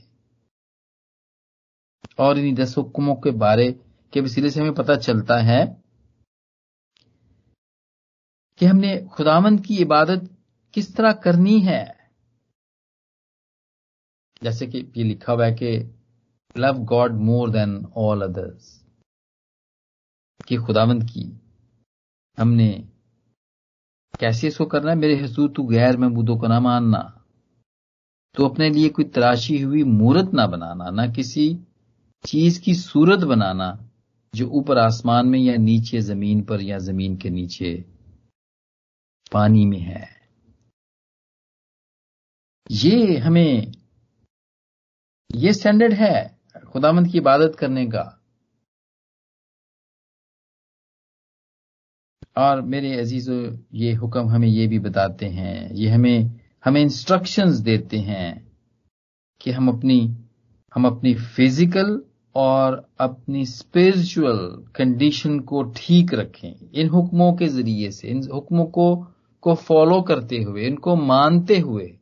[2.18, 3.70] और इन दस हुक्मों के बारे
[4.12, 5.83] के वसीले से हमें पता चलता है
[8.58, 10.30] कि हमने खुदावंद की इबादत
[10.74, 12.10] किस तरह करनी है?
[14.42, 15.94] जैसे कि ये लिखा हुआ है कि
[16.56, 18.84] love God more than all others.
[20.46, 21.40] कि खुदावंद की
[22.38, 22.88] हमने
[24.20, 24.96] कैसे इसको करना है?
[24.96, 27.20] मेरे हजूर, तू गैर महबूदों को ना मानना।
[28.34, 31.58] तो अपने लिए कोई तराशी हुई मूर्त ना बनाना, ना किसी
[32.24, 33.90] चीज़ की सूरत बनाना
[34.34, 37.93] जो ऊपर आसमान में या नीचे ज़मीन पर या ज़मीन के नीचे
[39.32, 40.08] पानी में है।
[42.70, 43.72] ये हमें,
[45.30, 46.38] ये स्टैंडर्ड है
[46.72, 48.02] खुदामंद की इबादत करने का।
[52.36, 53.30] और मेरे अज़ीज़,
[53.74, 58.52] ये हुक्म हमें ये भी बताते हैं, ये हमें हमें इंस्ट्रक्शंस देते हैं
[59.40, 60.00] कि हम अपनी
[60.72, 62.00] हम अपनी फ़िज़िकल
[62.34, 64.38] और अपनी स्पिरिचुअल
[64.76, 69.06] कंडीशन को ठीक रखें। इन हुक्मों के ज़रिए से, इन हुक्मों को
[69.44, 71.98] को फॉलो करते हुए, इनको मानते हुए,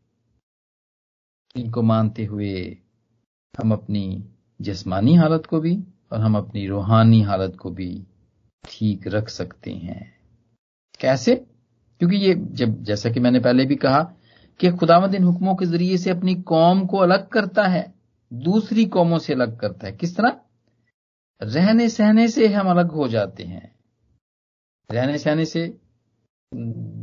[1.57, 2.79] इनको मानते हुए
[3.63, 4.25] हम अपनी
[4.61, 8.07] जिस्मानी हालत को भी और हम अपनी रूहानी हालत को भी
[8.65, 10.21] ठीक रख सकते हैं।
[11.01, 11.37] कैसे?
[11.99, 14.03] क्योंकि ये जब, जैसा कि मैंने पहले भी कहा
[14.61, 17.95] कि खुदावंद इन हुक्मों के ज़रिए से अपनी कौम को अलग करता है,
[18.33, 20.41] दूसरी कौमों से अलग करता है। किस तरह?
[21.43, 23.77] रहने सहने से हम अलग हो जाते हैं।
[24.91, 25.82] रहने सहने से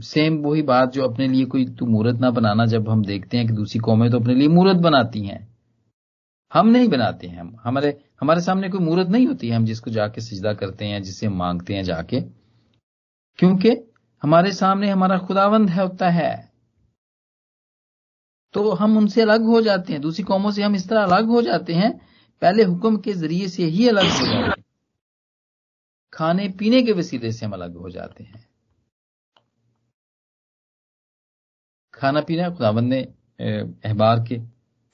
[0.01, 3.47] सेम वही बात जो अपने लिए कोई तू मूर्त ना बनाना जब हम देखते हैं
[3.47, 5.57] कि दूसरी कौमें तो अपने लिए मूर्त बनाती हैं।
[6.53, 9.91] हम नहीं बनाते हैं। हम, हमारे हमारे सामने कोई मूर्त नहीं होती है। हम जिसको
[9.91, 12.21] जाके सजदा करते हैं, जिसे मांगते हैं जाके।
[13.37, 13.69] क्योंकि
[14.23, 16.51] हमारे सामने हमारा खुदावंद है, होता है।
[18.53, 21.41] तो हम उनसे अलग हो जाते हैं। दूसरी कौमों से हम इस तरह अलग हो
[21.41, 22.01] जाते हैं।
[22.41, 24.63] पहले हुक्म के ज़रिए से ही अलग हो जाते हैं।
[26.13, 28.48] खाने पीने के वसीले से हम अलग हो जाते हैं।
[31.99, 33.01] खाना पीना खुदाबंद ने
[33.39, 34.39] अहबार के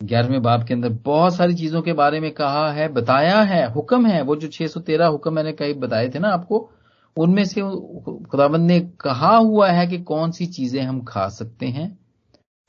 [0.01, 4.05] ग्यारहवें बाब के अंदर बहुत सारी चीज़ों के बारे में कहा है, बताया है, हुक्म
[4.05, 6.69] है, वो जो 613 हुक्म मैंने कई बताए थे ना आपको,
[7.17, 11.87] उनमें से खुदाबंद ने कहा हुआ है कि कौन सी चीज़ें हम खा सकते हैं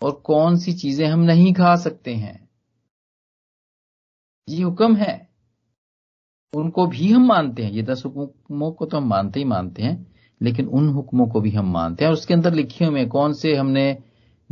[0.00, 2.48] और कौन सी चीज़ें हम नहीं खा सकते हैं।
[4.48, 5.28] ये हुक्म है।
[6.52, 10.14] उनको भी हम मानते हैं, ये दस हुक्मों को तो हम मानते ही मानते हैं,
[10.40, 13.54] लेकिन उन हुक्मों को भी हम मानते हैं। और उसके अंदर लिखे हुए कौन से
[13.56, 13.86] हमने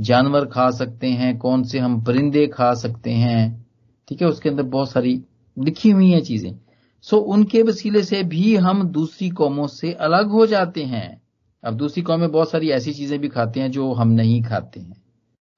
[0.01, 3.67] जानवर खा सकते हैं, कौन से हम परिंदे खा सकते हैं।
[4.09, 5.25] ठीक है, उसके अंदर बहुत सारी
[5.59, 6.59] लिखी हुई हैं चीज़ें।
[7.03, 11.23] सो उनके वसीले से भी हम दूसरी कौमों से अलग हो जाते हैं।
[11.65, 15.03] अब दूसरी कौमें बहुत सारी ऐसी चीज़ें भी खाते हैं जो हम नहीं खाते हैं।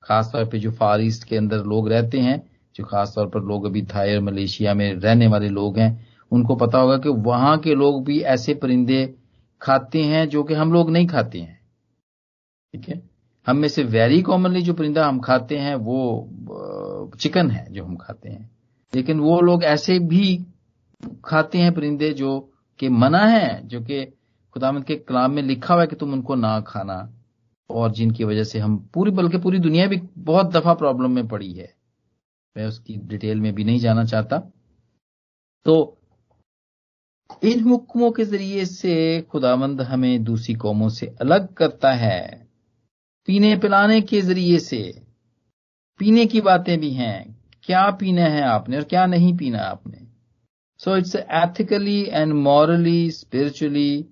[0.02, 3.82] खासतौर पर जो फार ईस्ट के अंदर लोग रहते हैं, जो खासतौर पर लोग अभी
[3.82, 8.20] थाई मलेशिया में रहने वाले लोग हैं, उनको पता होगा कि वहाँ के लोग भी
[8.20, 9.14] ऐसे परिंदे
[9.62, 11.60] खाते हैं जो कि हम लोग नहीं खाते हैं।
[12.72, 13.15] ठीक है?
[13.46, 16.30] हम में से वेरी कॉमनली जो परिंदा हम खाते हैं, वो
[17.20, 18.50] चिकन है जो हम खाते हैं।
[18.94, 20.46] लेकिन वो लोग ऐसे भी
[21.24, 24.04] खाते हैं परिंदे जो कि मना है, जो कि
[24.52, 27.12] खुदामद के कलाम में लिखा हुआ है कि तुम उनको ना खाना।
[27.70, 31.52] और जिनकी वजह से हम पूरी, बल्कि पूरी दुनिया भी बहुत दफ़ा प्रॉब्लम में पड़ी
[31.52, 31.74] है।
[32.56, 34.38] मैं उसकी डिटेल में भी नहीं जाना चाहता।
[35.64, 35.98] तो
[37.44, 42.45] इन हुक्मों के ज़रिए से खुदावंद हमें दूसरी कौमों से अलग करता है।
[43.26, 45.02] पीने पिलाने के ज़रिए से।
[45.98, 50.06] पीने की बातें भी हैं। क्या पीना है आपने और क्या नहीं पीना आपने?
[50.78, 54.02] So it's ethically and morally spiritually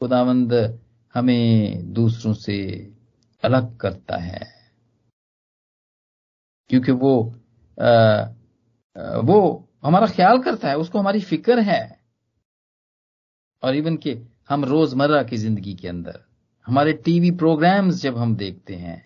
[0.00, 0.78] खुदावंद
[1.14, 2.92] हमें दूसरों से
[3.44, 4.72] अलग करता है।
[6.68, 7.34] क्योंकि वो
[7.80, 8.24] आ, आ,
[9.18, 12.00] वो हमारा ख्याल करता है उसको हमारी फ़िक्र है।
[13.62, 16.31] और इवन के हम रोज़मर्रा की ज़िंदगी के अंदर।
[16.66, 19.00] हमारे टीवी प्रोग्राम्स जब हम देखते हैं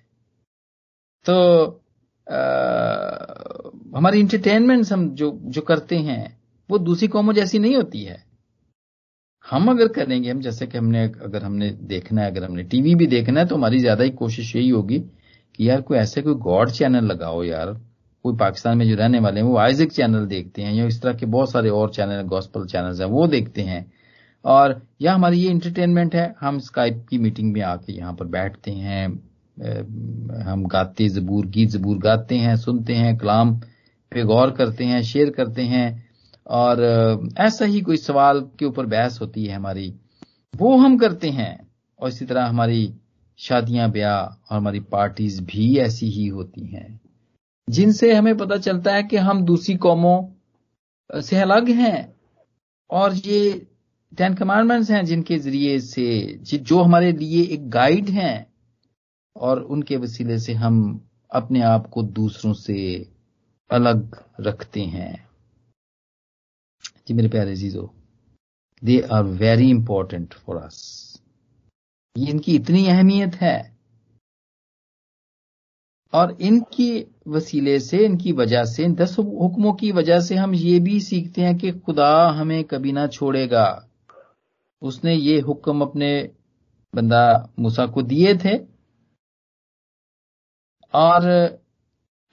[1.26, 1.36] तो
[2.26, 6.36] आ, हमारी इंटरटेनमेंट्स हम जो जो करते हैं
[6.70, 8.24] वो दूसरी कौमों जैसी नहीं होती है।
[9.46, 13.06] हम अगर करेंगे हम जैसे कि हमने अगर हमने देखना है अगर हमने टीवी भी
[13.06, 14.98] देखना है तो हमारी ज़्यादा ही कोशिश यही होगी
[15.54, 17.72] कि यार कोई ऐसे कोई गॉड चैनल लगाओ यार
[18.24, 21.14] कोई पाकिस्तान में जो रहने वाले हैं वो आइजिक चैनल देखते हैं या इस तरह
[21.14, 23.84] के बहुत सारे और चैनल गॉस्पल चैनल हैं वो देखते हैं।
[24.46, 28.70] और यह हमारी ये इंटरटेनमेंट है। हम स्काइप की मीटिंग में आके यहाँ पर बैठते
[28.70, 29.06] हैं
[30.42, 33.54] हम गाते जबूर, गीत जबूर गाते हैं, सुनते हैं, कलाम
[34.12, 36.04] पे गौर करते हैं, शेयर करते हैं
[36.46, 39.92] और ऐसा ही कोई सवाल के ऊपर बहस होती है हमारी,
[40.54, 41.56] वो हम करते हैं।
[42.00, 42.92] और इसी तरह हमारी
[43.38, 47.00] शादियाँ, ब्याह और हमारी पार्टीज़ भी ऐसी ही होती हैं,
[47.68, 52.14] जिनसे हमें पता चलता है कि हम दूसरी कौमों से अलग हैं।
[52.90, 53.66] और ये
[54.12, 58.46] टेन कमांडमेंट्स हैं जिनके ज़रिए से, जो हमारे लिए एक गाइड हैं
[59.36, 62.76] और उनके वसीले से हम अपने आप को दूसरों से
[63.70, 65.28] अलग रखते हैं।
[67.08, 67.90] जी मेरे प्यारे जीजो
[68.82, 71.20] they are very important for us
[72.16, 73.76] ये इनकी इतनी अहमियत है
[76.12, 80.78] और इनकी वसीले से, इनकी वजह से, इन दस हुक्मों की वजह से हम ये
[80.80, 83.86] भी सीखते हैं कि खुदा हमें कभी ना छोड़ेगा।
[84.82, 86.10] उसने ये हुक्म अपने
[86.94, 88.56] बंदा मूसा को दिए थे।
[90.94, 91.22] और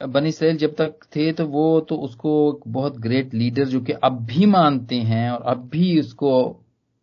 [0.02, 4.20] बनी इसराइल जब तक थे तो वो तो उसको बहुत ग्रेट लीडर जो कि अब
[4.26, 6.32] भी मानते हैं और अब भी उसको,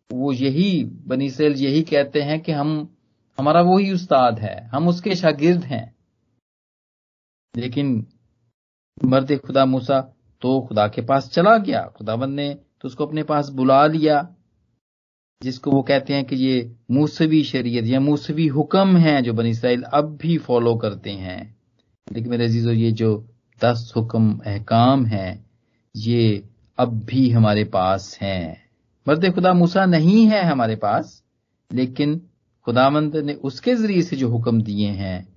[0.09, 2.95] वो यही, बनी इसराइल यही कहते हैं कि हम,
[3.37, 5.95] हमारा वो ही उस्ताद है, हम उसके शागिर्द हैं।
[7.55, 8.07] लेकिन
[9.05, 9.99] मर्द खुदा मूसा
[10.41, 14.21] तो खुदा के पास चला गया, खुदाबंद ने तो उसको अपने पास बुला लिया।
[15.43, 19.81] जिसको वो कहते हैं कि ये मूसवी शरीयत या मूसवी हुक्म है जो बनी इसराइल
[19.81, 21.55] अब भी फॉलो करते हैं।
[22.13, 23.27] लेकिन मेरे अजीजों ये जो
[23.63, 25.45] दस हुक्म अहकाम है,
[25.95, 26.43] ये
[26.77, 28.63] अब भी हमारे पास हैं।
[29.07, 31.23] मर्द खुदा मूसा नहीं है हमारे पास,
[31.73, 32.21] लेकिन
[32.65, 35.27] खुदामंद ने उसके ज़रिए से जो हुक्म दिए हैं,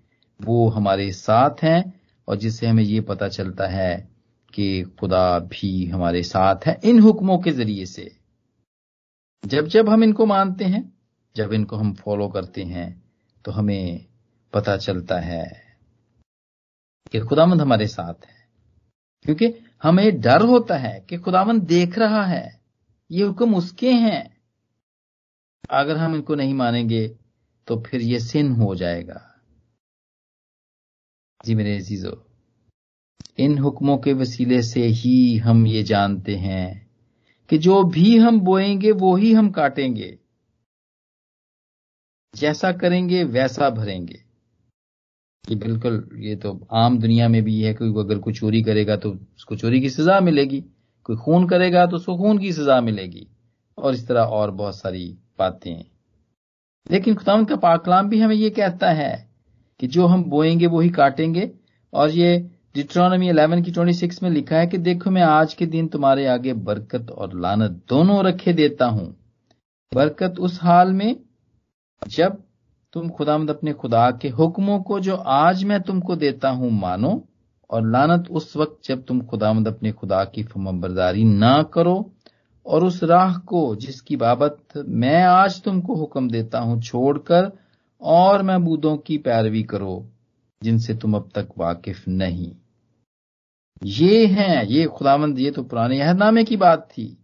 [0.42, 4.08] वो हमारे साथ हैं, और जिससे हमें ये पता चलता है
[4.54, 8.23] कि खुदा भी हमारे साथ है इन हुक्मों के ज़रिए से।
[9.44, 10.92] जब जब हम इनको मानते हैं,
[11.37, 13.02] जब इनको हम फॉलो करते हैं
[13.44, 14.07] तो हमें
[14.52, 15.44] पता चलता है
[17.12, 18.48] कि खुदामंद हमारे साथ है।
[19.24, 19.52] क्योंकि
[19.83, 22.61] हमें डर होता है कि खुदामंद देख रहा है,
[23.11, 24.35] ये हुक्म उसके हैं।
[25.70, 27.07] अगर हम इनको नहीं मानेंगे
[27.68, 29.20] तो फिर ये सिन हो जाएगा।
[31.44, 32.26] जी मेरे अजीजो,
[33.38, 36.83] इन हुक्मों के वसीले से ही हम ये जानते हैं
[37.48, 40.18] कि जो भी हम बोएँगे, वो ही हम काटेंगे।
[42.35, 44.24] जैसा करेंगे, वैसा भरेंगे।
[45.50, 49.11] ये बिल्कुल, ये तो आम दुनिया में भी है, कोई अगर कोई चोरी करेगा तो
[49.11, 50.64] उसको चोरी की सजा मिलेगी।
[51.04, 53.26] कोई खून करेगा तो उसको खून की सजा मिलेगी।
[53.78, 55.85] और इस तरह और बहुत सारी बातें।
[56.90, 59.30] लेकिन खुदावंत का पाकलाम भी हमें ये कहता है
[59.80, 61.50] कि जो हम बोएँगे, वो ही काटेंगे।
[61.92, 65.88] और ये डिट्रोनमी 11 की 26 में लिखा है कि देखो, मैं आज के दिन
[65.88, 69.16] तुम्हारे आगे बरकत और लानत दोनों रखे देता हूँ।
[69.94, 71.16] बरकत उस हाल में,
[72.08, 72.42] जब
[72.92, 77.28] तुम खुदामद अपने खुदा के हुक्मों को जो आज मैं तुमको देता हूँ मानो,
[77.70, 82.12] और लानत उस वक्त जब तुम खुदामद अपने खुदा की फमबरदारी ना करो,
[82.66, 84.58] और उस राह को जिसकी बाबत
[84.88, 87.50] मैं आज तुमको हुक्म देता हूँ छोड़कर
[88.02, 90.06] और महबूदों की पैरवी करो,
[90.62, 92.52] जिनसे तुम अब तक वाकिफ नहीं।
[93.82, 97.18] ये हैं, ये खुदामंद ये तो पुराने अहदनामे की बात थी।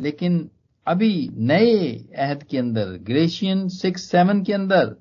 [0.00, 0.50] लेकिन
[0.86, 4.96] अभी नए अहद के अंदर, ग्रेशियन सिक्स, सेवन के अंदर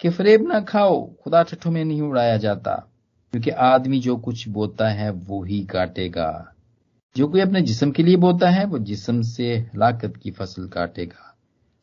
[0.00, 2.90] कि फरेब ना खाओ, खुदा ठट्ठों में नहीं उड़ाया जाता,
[3.32, 6.54] क्योंकि आदमी जो कुछ बोता है, वो ही काटेगा।
[7.16, 11.36] जो कोई अपने जिस्म के लिए बोता है, वो जिस्म से हलाकत की फ़सल काटेगा।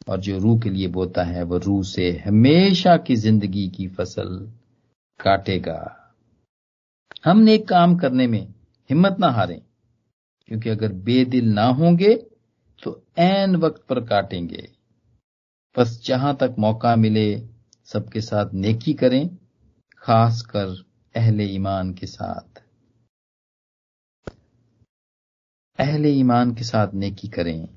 [0.07, 4.51] और जो रूह के लिए बोता है, वो रूह से हमेशा की ज़िंदगी की फ़सल
[5.19, 6.02] काटेगा।
[7.23, 8.41] हम नेक काम करने में
[8.89, 9.61] हिम्मत ना हारें,
[10.49, 12.13] क्योंकि अगर बेदिल ना होंगे
[12.83, 14.67] तो एन वक्त पर काटेंगे।
[15.75, 17.43] बस जहाँ तक मौका मिले,
[17.85, 19.29] सबके साथ नेकी करें,
[19.97, 20.75] खासकर
[21.15, 22.61] अहले ईमान के साथ।
[25.79, 27.67] अहले ईमान के साथ नेकी करें।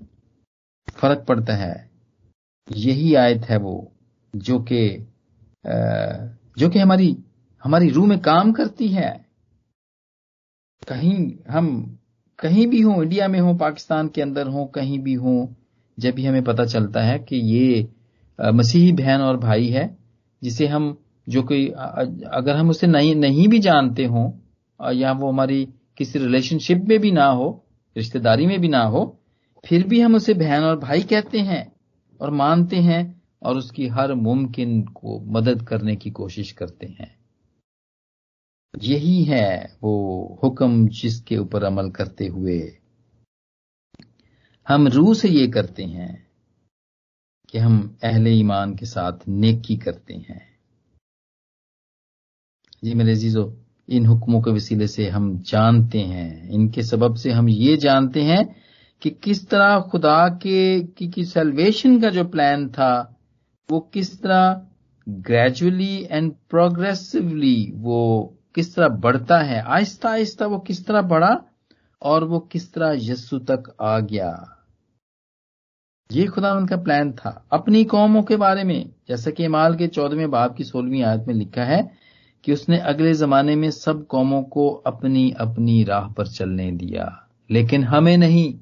[0.97, 1.91] फ़र्क पड़ता है,
[2.69, 3.93] यही आयत है वो,
[4.35, 4.89] जो कि
[5.65, 7.17] जो कि हमारी
[7.63, 9.26] हमारी रूह में काम करती है।
[10.83, 11.99] कहीं हम
[12.39, 15.55] कहीं भी हो इंडिया में हो, पाकिस्तान के अंदर हो, कहीं भी हो,
[15.99, 17.89] जब भी हमें पता चलता है कि ये
[18.39, 19.97] मसीही बहन और भाई है,
[20.43, 20.97] जिसे हम
[21.29, 24.39] जो कोई अगर हम उसे नहीं नहीं भी जानते हो
[24.81, 27.65] या वो हमारी किसी रिलेशनशिप में भी ना हो,
[27.97, 29.19] रिश्तेदारी में भी ना हो,
[29.65, 31.73] फिर भी हम उसे बहन और भाई कहते हैं
[32.21, 37.16] और मानते हैं और उसकी हर मुमकिन को मदद करने की कोशिश करते हैं।
[38.83, 42.79] यही है वो हुक्म जिसके ऊपर अमल करते हुए।
[44.69, 46.27] हम रूह से ये करते हैं
[47.49, 50.57] कि हम अहले ईमान के साथ नेकी करते हैं।
[52.85, 53.57] जी मेरे जीजो
[53.89, 58.57] इन हुक्मों के वसीले से हम जानते हैं। इनके सबब से हम ये जानते हैं
[59.03, 63.21] कि किस तरह खुदा के की, की सेल्वेशन का जो प्लान था
[63.71, 64.67] वो किस तरह
[65.09, 69.63] ग्रेजुअली एंड प्रोग्रेसिवली वो किस तरह बढ़ता है?
[69.63, 71.45] आहिस्ता आहिस्ता वो किस तरह बढ़ा
[72.03, 74.53] और वो किस तरह यस्सु तक आ गया?
[76.13, 80.31] ये खुदा उनका प्लान था। अपनी कौमों के बारे में, जैसा कि इमाल के चौदहवें
[80.31, 81.93] बाब की सोलहवीं आयत में लिखा है
[82.45, 87.85] कि उसने अगले जमाने में सब कौमों को अपनी अपनी राह पर चलने दिया। लेकिन
[87.85, 88.61] हमें नहीं।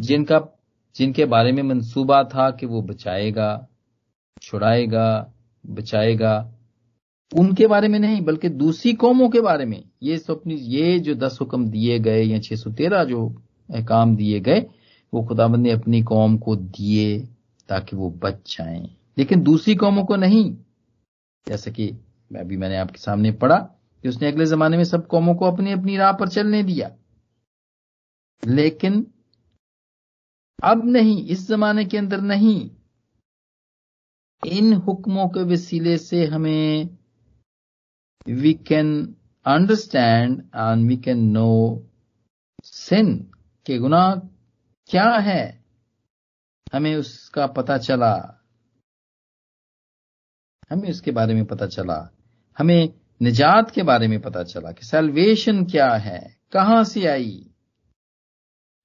[0.00, 0.58] जिनका,
[0.96, 3.68] जिनके बारे में मंसूबा था कि वो बचाएगा,
[4.42, 5.32] छुड़ाएगा,
[5.66, 6.50] बचाएगा
[7.34, 11.38] उनके बारे में नहीं, बल्कि दूसरी कौमों के बारे में। ये स्वप्न ये जो दस
[11.40, 14.66] हुक्म दिए गए या छह सौ तेरह जो काम दिए गए,
[15.14, 17.20] वो खुदाबंद ने अपनी कौम को दिए
[17.68, 20.56] ताकि वो बच जाएँ। लेकिन दूसरी कौमों को नहीं।
[21.48, 21.88] जैसे कि
[22.36, 23.56] अभी मैंने आपके सामने पढ़ा
[24.02, 26.96] कि उसने अगले जमाने में सब कौमों को अपनी अपनी राह पर चलने दिया।
[28.46, 29.06] लेकिन
[30.64, 32.70] अब नहीं, इस जमाने के अंदर नहीं।
[34.46, 36.88] इन हुक्मों के वसीले से हमें
[38.26, 38.94] we can
[39.46, 41.50] understand and we can know
[42.64, 43.16] sin
[43.66, 44.14] के गुनाह
[44.90, 45.64] क्या है?
[46.72, 48.14] हमें उसका पता चला।
[50.70, 51.98] हमें उसके बारे में पता चला।
[52.56, 57.50] हमें निजात के बारे में पता चला कि सेल्वेशन क्या है, कहाँ से आई।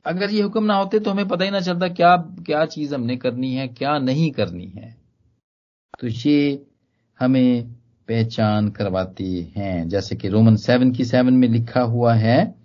[0.05, 2.15] अगर ये हुक्म ना होते तो हमें पता ही ना चलता क्या
[2.45, 4.91] क्या चीज़ हमने करनी है, क्या नहीं करनी है।
[5.99, 6.65] तो ये
[7.19, 7.75] हमें
[8.09, 12.55] पहचान करवाती हैं। जैसे कि रोमन सेवन की सेवन में लिखा हुआ है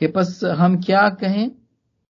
[0.00, 1.50] कि बस हम क्या कहें?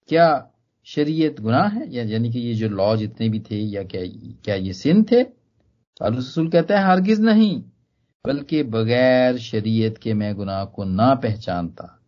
[0.08, 0.50] क्या
[0.84, 1.94] शरीयत गुनाह है?
[1.94, 4.02] या यानी कि ये जो लॉ जितने भी थे, या क्या
[4.44, 5.22] क्या ये सिन थे?
[6.02, 7.62] रसूल कहता है, हरगिज नहीं,
[8.26, 12.00] बल्कि बगैर शरीयत के मैं गुनाह को ना पहचानता।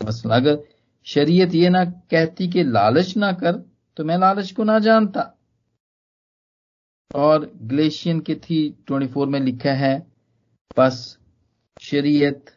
[0.00, 0.58] मसला अगर
[1.06, 3.52] शरीयत ये ना कहती कि लालच ना कर
[3.96, 5.32] तो मैं लालच को ना जानता।
[7.14, 8.58] और ग्लेशियन के थी
[8.88, 10.15] 24 में लिखा है
[10.78, 11.18] बस
[11.80, 12.50] शरीयत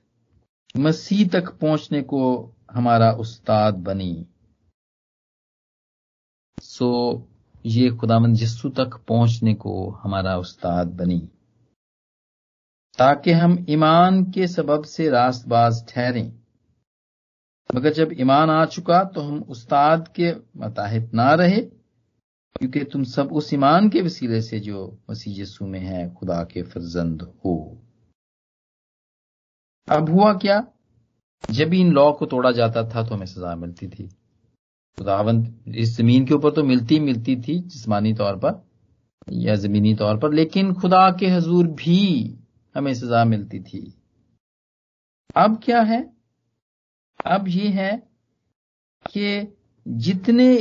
[0.78, 4.26] मसीह तक पहुँचने को हमारा उस्ताद बनी।
[6.62, 6.90] सो
[7.66, 11.20] ये खुदावंद यस्सु तक पहुँचने को हमारा उस्ताद बनी।
[12.98, 16.32] ताकि हम ईमान के सबब से रास्तबाज ठहरें।
[17.76, 21.62] मगर जब ईमान आ चुका तो हम उस्ताद के मताहत ना रहे,
[22.56, 26.64] क्योंकि तुम सब उस ईमान के वसीले से जो मसीह यसू में है, खुदा के
[26.64, 27.79] फर्जंद हो।
[29.90, 30.64] अब हुआ क्या?
[31.44, 34.08] जब इन लॉ को तोड़ा जाता था तो हमें सजा मिलती थी।
[34.98, 38.62] खुदावंत, इस ज़मीन के ऊपर तो मिलती मिलती थी, जिसमानी तौर पर,
[39.30, 42.36] या जमीनी तौर पर, लेकिन खुदा के हजूर भी
[42.76, 43.82] हमें सजा मिलती थी।
[45.36, 46.02] अब क्या है?
[47.26, 47.92] अब ये है
[49.06, 49.56] कि
[49.88, 50.56] जितने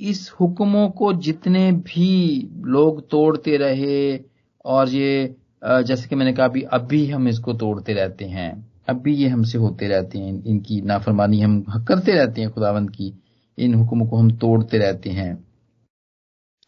[0.00, 4.20] इस हुक्मों को जितने भी लोग तोड़ते रहे,
[4.64, 8.96] और ये जैसे कि मैंने कहा, अभी अब भी हम इसको तोड़ते रहते हैं। अब
[8.96, 13.22] भी ये हमसे होते रहते हैं, इनकी नाफरमानी हम करते रहते हैं, खुदावंत की,
[13.58, 15.44] इन हुक्मों को हम तोड़ते रहते हैं।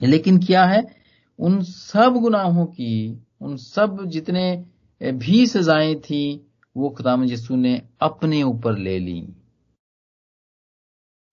[0.03, 0.97] लेकिन क्या है,
[1.39, 4.65] उन सब गुनाहों की, उन सब जितने
[5.03, 9.29] भी सजाएँ थी, वो खुदाम यसू ने अपने ऊपर ले ली।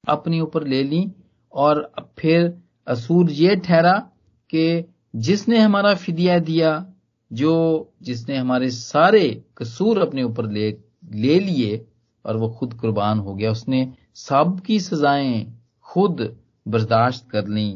[0.07, 1.11] अपने ऊपर ले ली
[1.53, 4.11] और फिर असूर ये ठहरा
[4.49, 6.92] कि जिसने हमारा फिदिया दिया
[7.33, 7.53] जो
[8.01, 10.69] जिसने हमारे सारे कसूर अपने ऊपर ले
[11.13, 11.85] ले लिए
[12.25, 15.45] और वो खुद कुर्बान हो गया। उसने सब की सजाएँ
[15.85, 16.21] खुद
[16.65, 17.69] बर्दाश्त कर ली।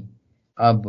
[0.57, 0.87] अब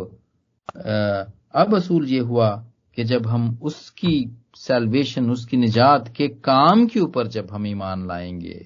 [1.54, 2.50] अब असूल ये हुआ
[2.96, 4.14] कि जब हम उसकी
[4.56, 8.58] सेल्वेशन उसकी निजात के काम के ऊपर जब हम ईमान लाएँगे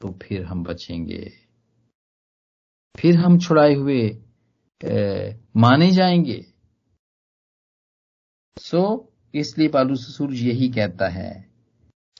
[0.00, 1.32] तो फिर हम बचेंगे।
[2.94, 4.00] फिर हम छुड़ाए हुए
[4.80, 6.44] ए, माने जाएँगे।
[8.60, 11.32] सो इसलिए पालू ससुर यही कहता है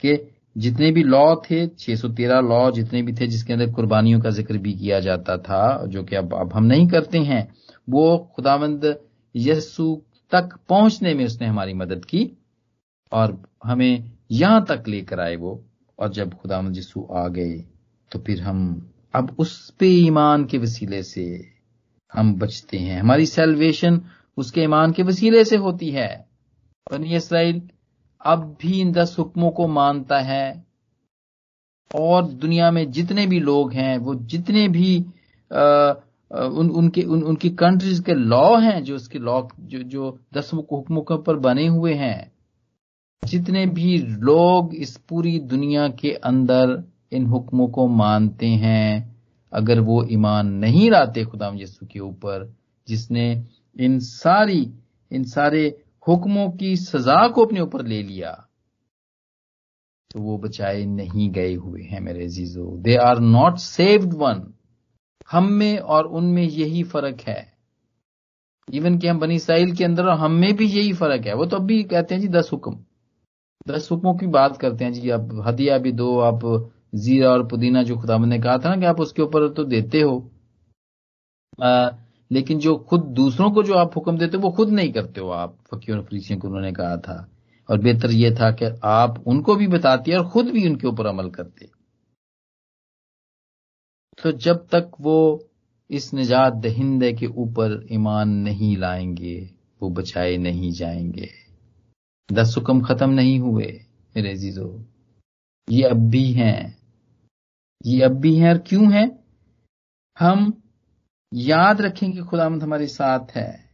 [0.02, 0.16] कि
[0.56, 4.72] जितने भी लॉ थे 613 लॉ जितने भी थे, जिसके अंदर कुर्बानियों का ज़िक्र भी
[4.72, 7.48] किया जाता था, जो कि अब अब हम नहीं करते हैं,
[7.88, 8.96] वो खुदावंद
[9.34, 12.30] यस्सु तक पहुँचने में उसने हमारी मदद की
[13.12, 15.64] और हमें यहाँ तक लेकर आए वो
[15.98, 17.56] और जब खुदावंद यस्सु आ गए
[18.12, 21.24] तो फिर हम अब उस पे ईमान के वसीले से
[22.12, 24.00] हम बचते हैं। हमारी सेल्वेशन
[24.36, 26.27] उसके ईमान के वसीले से होती है।
[26.92, 27.62] बनी इसराइल।
[28.26, 30.68] अब भी इन दस हुक्मों को मानता है।
[31.94, 35.06] और दुनिया में जितने भी लोग हैं वो जितने भी
[35.52, 35.92] आ,
[36.30, 41.02] उन उनके उन, उनकी कंट्रीज़ के लॉ हैं जो उसके लॉ जो जो दस हुक्मों
[41.02, 42.32] के ऊपर बने हुए हैं
[43.24, 49.16] जितने भी लोग इस पूरी दुनिया के अंदर इन हुक्मों को मानते हैं
[49.52, 52.54] अगर वो ईमान नहीं लाते खुदाम यसु के ऊपर
[52.88, 53.44] जिसने
[53.80, 54.72] इन सारी
[55.12, 58.32] इन सारे हुक्मों की सजा को अपने ऊपर ले लिया
[60.10, 64.42] तो वो बचाए नहीं गए हुए हैं मेरे अजीजो। They are not saved one
[65.30, 67.40] हम में और उनमें यही फ़र्क है।
[68.68, 71.46] इवन कि हम बनी साइल के अंदर और हम में भी यही फ़र्क है। वो
[71.46, 72.84] तो अभी कहते हैं जी दस हुक्म।
[73.68, 77.82] दस हुक्मों की बात करते हैं जी। अब हदिया भी दो आप जीरा और पुदीना
[77.82, 80.30] जो खुदा ने कहा था ना कि आप उसके ऊपर तो देते हो।
[81.62, 81.90] आ,
[82.32, 85.28] लेकिन जो खुद दूसरों को जो आप हुक्म देते हो, वो खुद नहीं करते हो
[85.28, 87.30] आप। फकीर फरीसियों को उन्होंने कहा था।
[87.70, 91.30] और बेहतर यह था कि आप उनको भी बताते और खुद भी उनके ऊपर अमल
[91.30, 91.70] करते।
[94.22, 95.48] तो जब तक वो
[95.90, 99.50] इस निजात दहिंदे के ऊपर ईमान नहीं लाएँगे,
[99.82, 101.28] वो बचाए नहीं जाएँगे।
[102.32, 103.80] दस हुक्म खत्म नहीं हुए,
[104.16, 104.84] मेरे जीजो
[105.70, 106.78] ये अब भी हैं।
[107.86, 109.24] ये अब भी हैं और क्यों हैं?
[110.18, 110.62] हम
[111.32, 113.70] याद रखें कि खुदामंद हमारे साथ है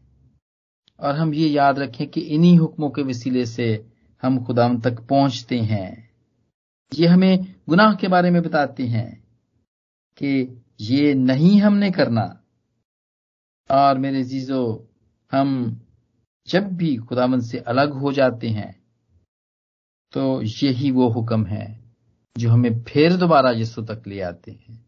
[1.01, 3.87] और हम ये याद रखें कि इन्हीं हुक्मों के वसीले से
[4.23, 6.11] हम खुदाम तक पहुँचते हैं।
[6.95, 9.25] ये हमें गुनाह के बारे में बताते हैं
[10.17, 12.43] कि ये नहीं हमने करना
[13.71, 14.91] और मेरे जीजो
[15.33, 15.81] हम
[16.49, 18.83] जब भी खुदामंद से अलग हो जाते हैं
[20.13, 21.85] तो यही वो हुक्म है
[22.39, 24.87] जो हमें फिर दोबारा यीशु तक ले आते हैं।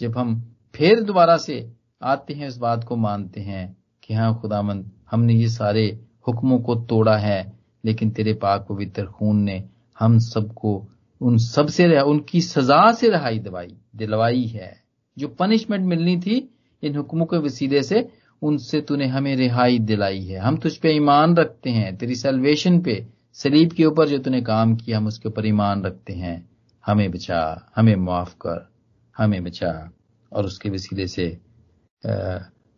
[0.00, 1.73] जब हम फिर दोबारा से
[2.04, 6.74] आते हैं इस बात को मानते हैं कि हाँ खुदामंद, हमने ये सारे हुक्मों को
[6.74, 7.52] तोड़ा है,
[7.84, 9.64] लेकिन तेरे पाक पवित्र खून ने
[9.98, 10.86] हम सबको,
[11.20, 14.84] उन सबसे उनकी सजा से रहाई दवाई दिलवाई है।
[15.18, 18.08] जो पनिशमेंट मिलनी थी, इन हुक्मों के वसीले से,
[18.42, 23.06] उनसे तूने हमें रिहाई दिलाई है। हम तुझ पे ईमान रखते हैं, तेरी सेल्वेशन पे,
[23.32, 26.50] सलीब के ऊपर जो तूने काम किया, हम उसके ऊपर ईमान रखते हैं।
[26.86, 28.70] हमें बचा, हमें माफ़ कर,
[29.18, 29.90] हमें बचा,
[30.32, 31.38] और उसके वसीले से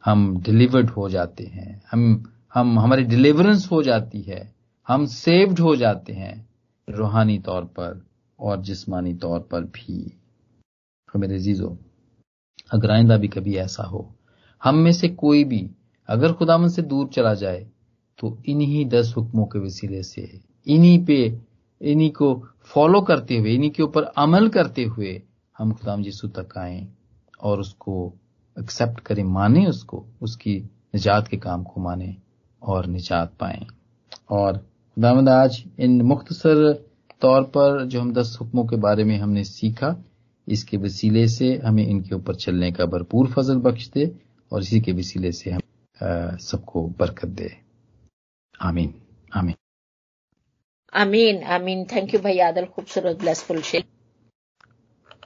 [0.05, 4.55] हम डिलीवर्ड हो जाते हैं। हम हम, हमारी डिलीवरेंस हो जाती है।
[4.89, 6.49] हम सेव्ड हो जाते हैं
[6.89, 8.05] रूहानी तौर पर
[8.39, 10.03] और जिस्मानी तौर पर भी।
[11.09, 11.77] तो मेरे जीजो
[12.73, 14.15] अगर आइंदा भी कभी ऐसा हो,
[14.63, 15.71] हम में से कोई भी
[16.09, 17.67] अगर खुदावन से दूर चला जाए
[18.19, 21.41] तो इन्हीं दस हुक्मों के वसीले से, इन्हीं पे,
[21.81, 25.23] इन्हीं को फॉलो करते हुए, इन्हीं के ऊपर अमल करते हुए
[25.59, 26.87] हम खुदाम यीशु तक आए
[27.41, 28.15] और उसको
[28.59, 30.59] एक्सेप्ट करें, माने उसको, उसकी
[30.95, 32.17] निजात के काम को माने
[32.63, 33.67] और निजात पाए।
[34.31, 36.73] और खुदामद आज इन मुख्तसर
[37.21, 40.05] तौर पर जो हम दस हुक्मों के बारे में हमने सीखा,
[40.49, 44.13] इसके वसीले से हमें इनके ऊपर चलने का भरपूर फजल बख्श दे
[44.53, 45.61] और इसी के वसीले से हम
[46.37, 47.51] सबको बरकत दे।
[48.63, 48.95] आमीन
[49.35, 49.55] आमीन।
[50.95, 53.85] आमीन आमीन। थैंक यू भाई आदल खूबसूरत ब्लेसफुल शेख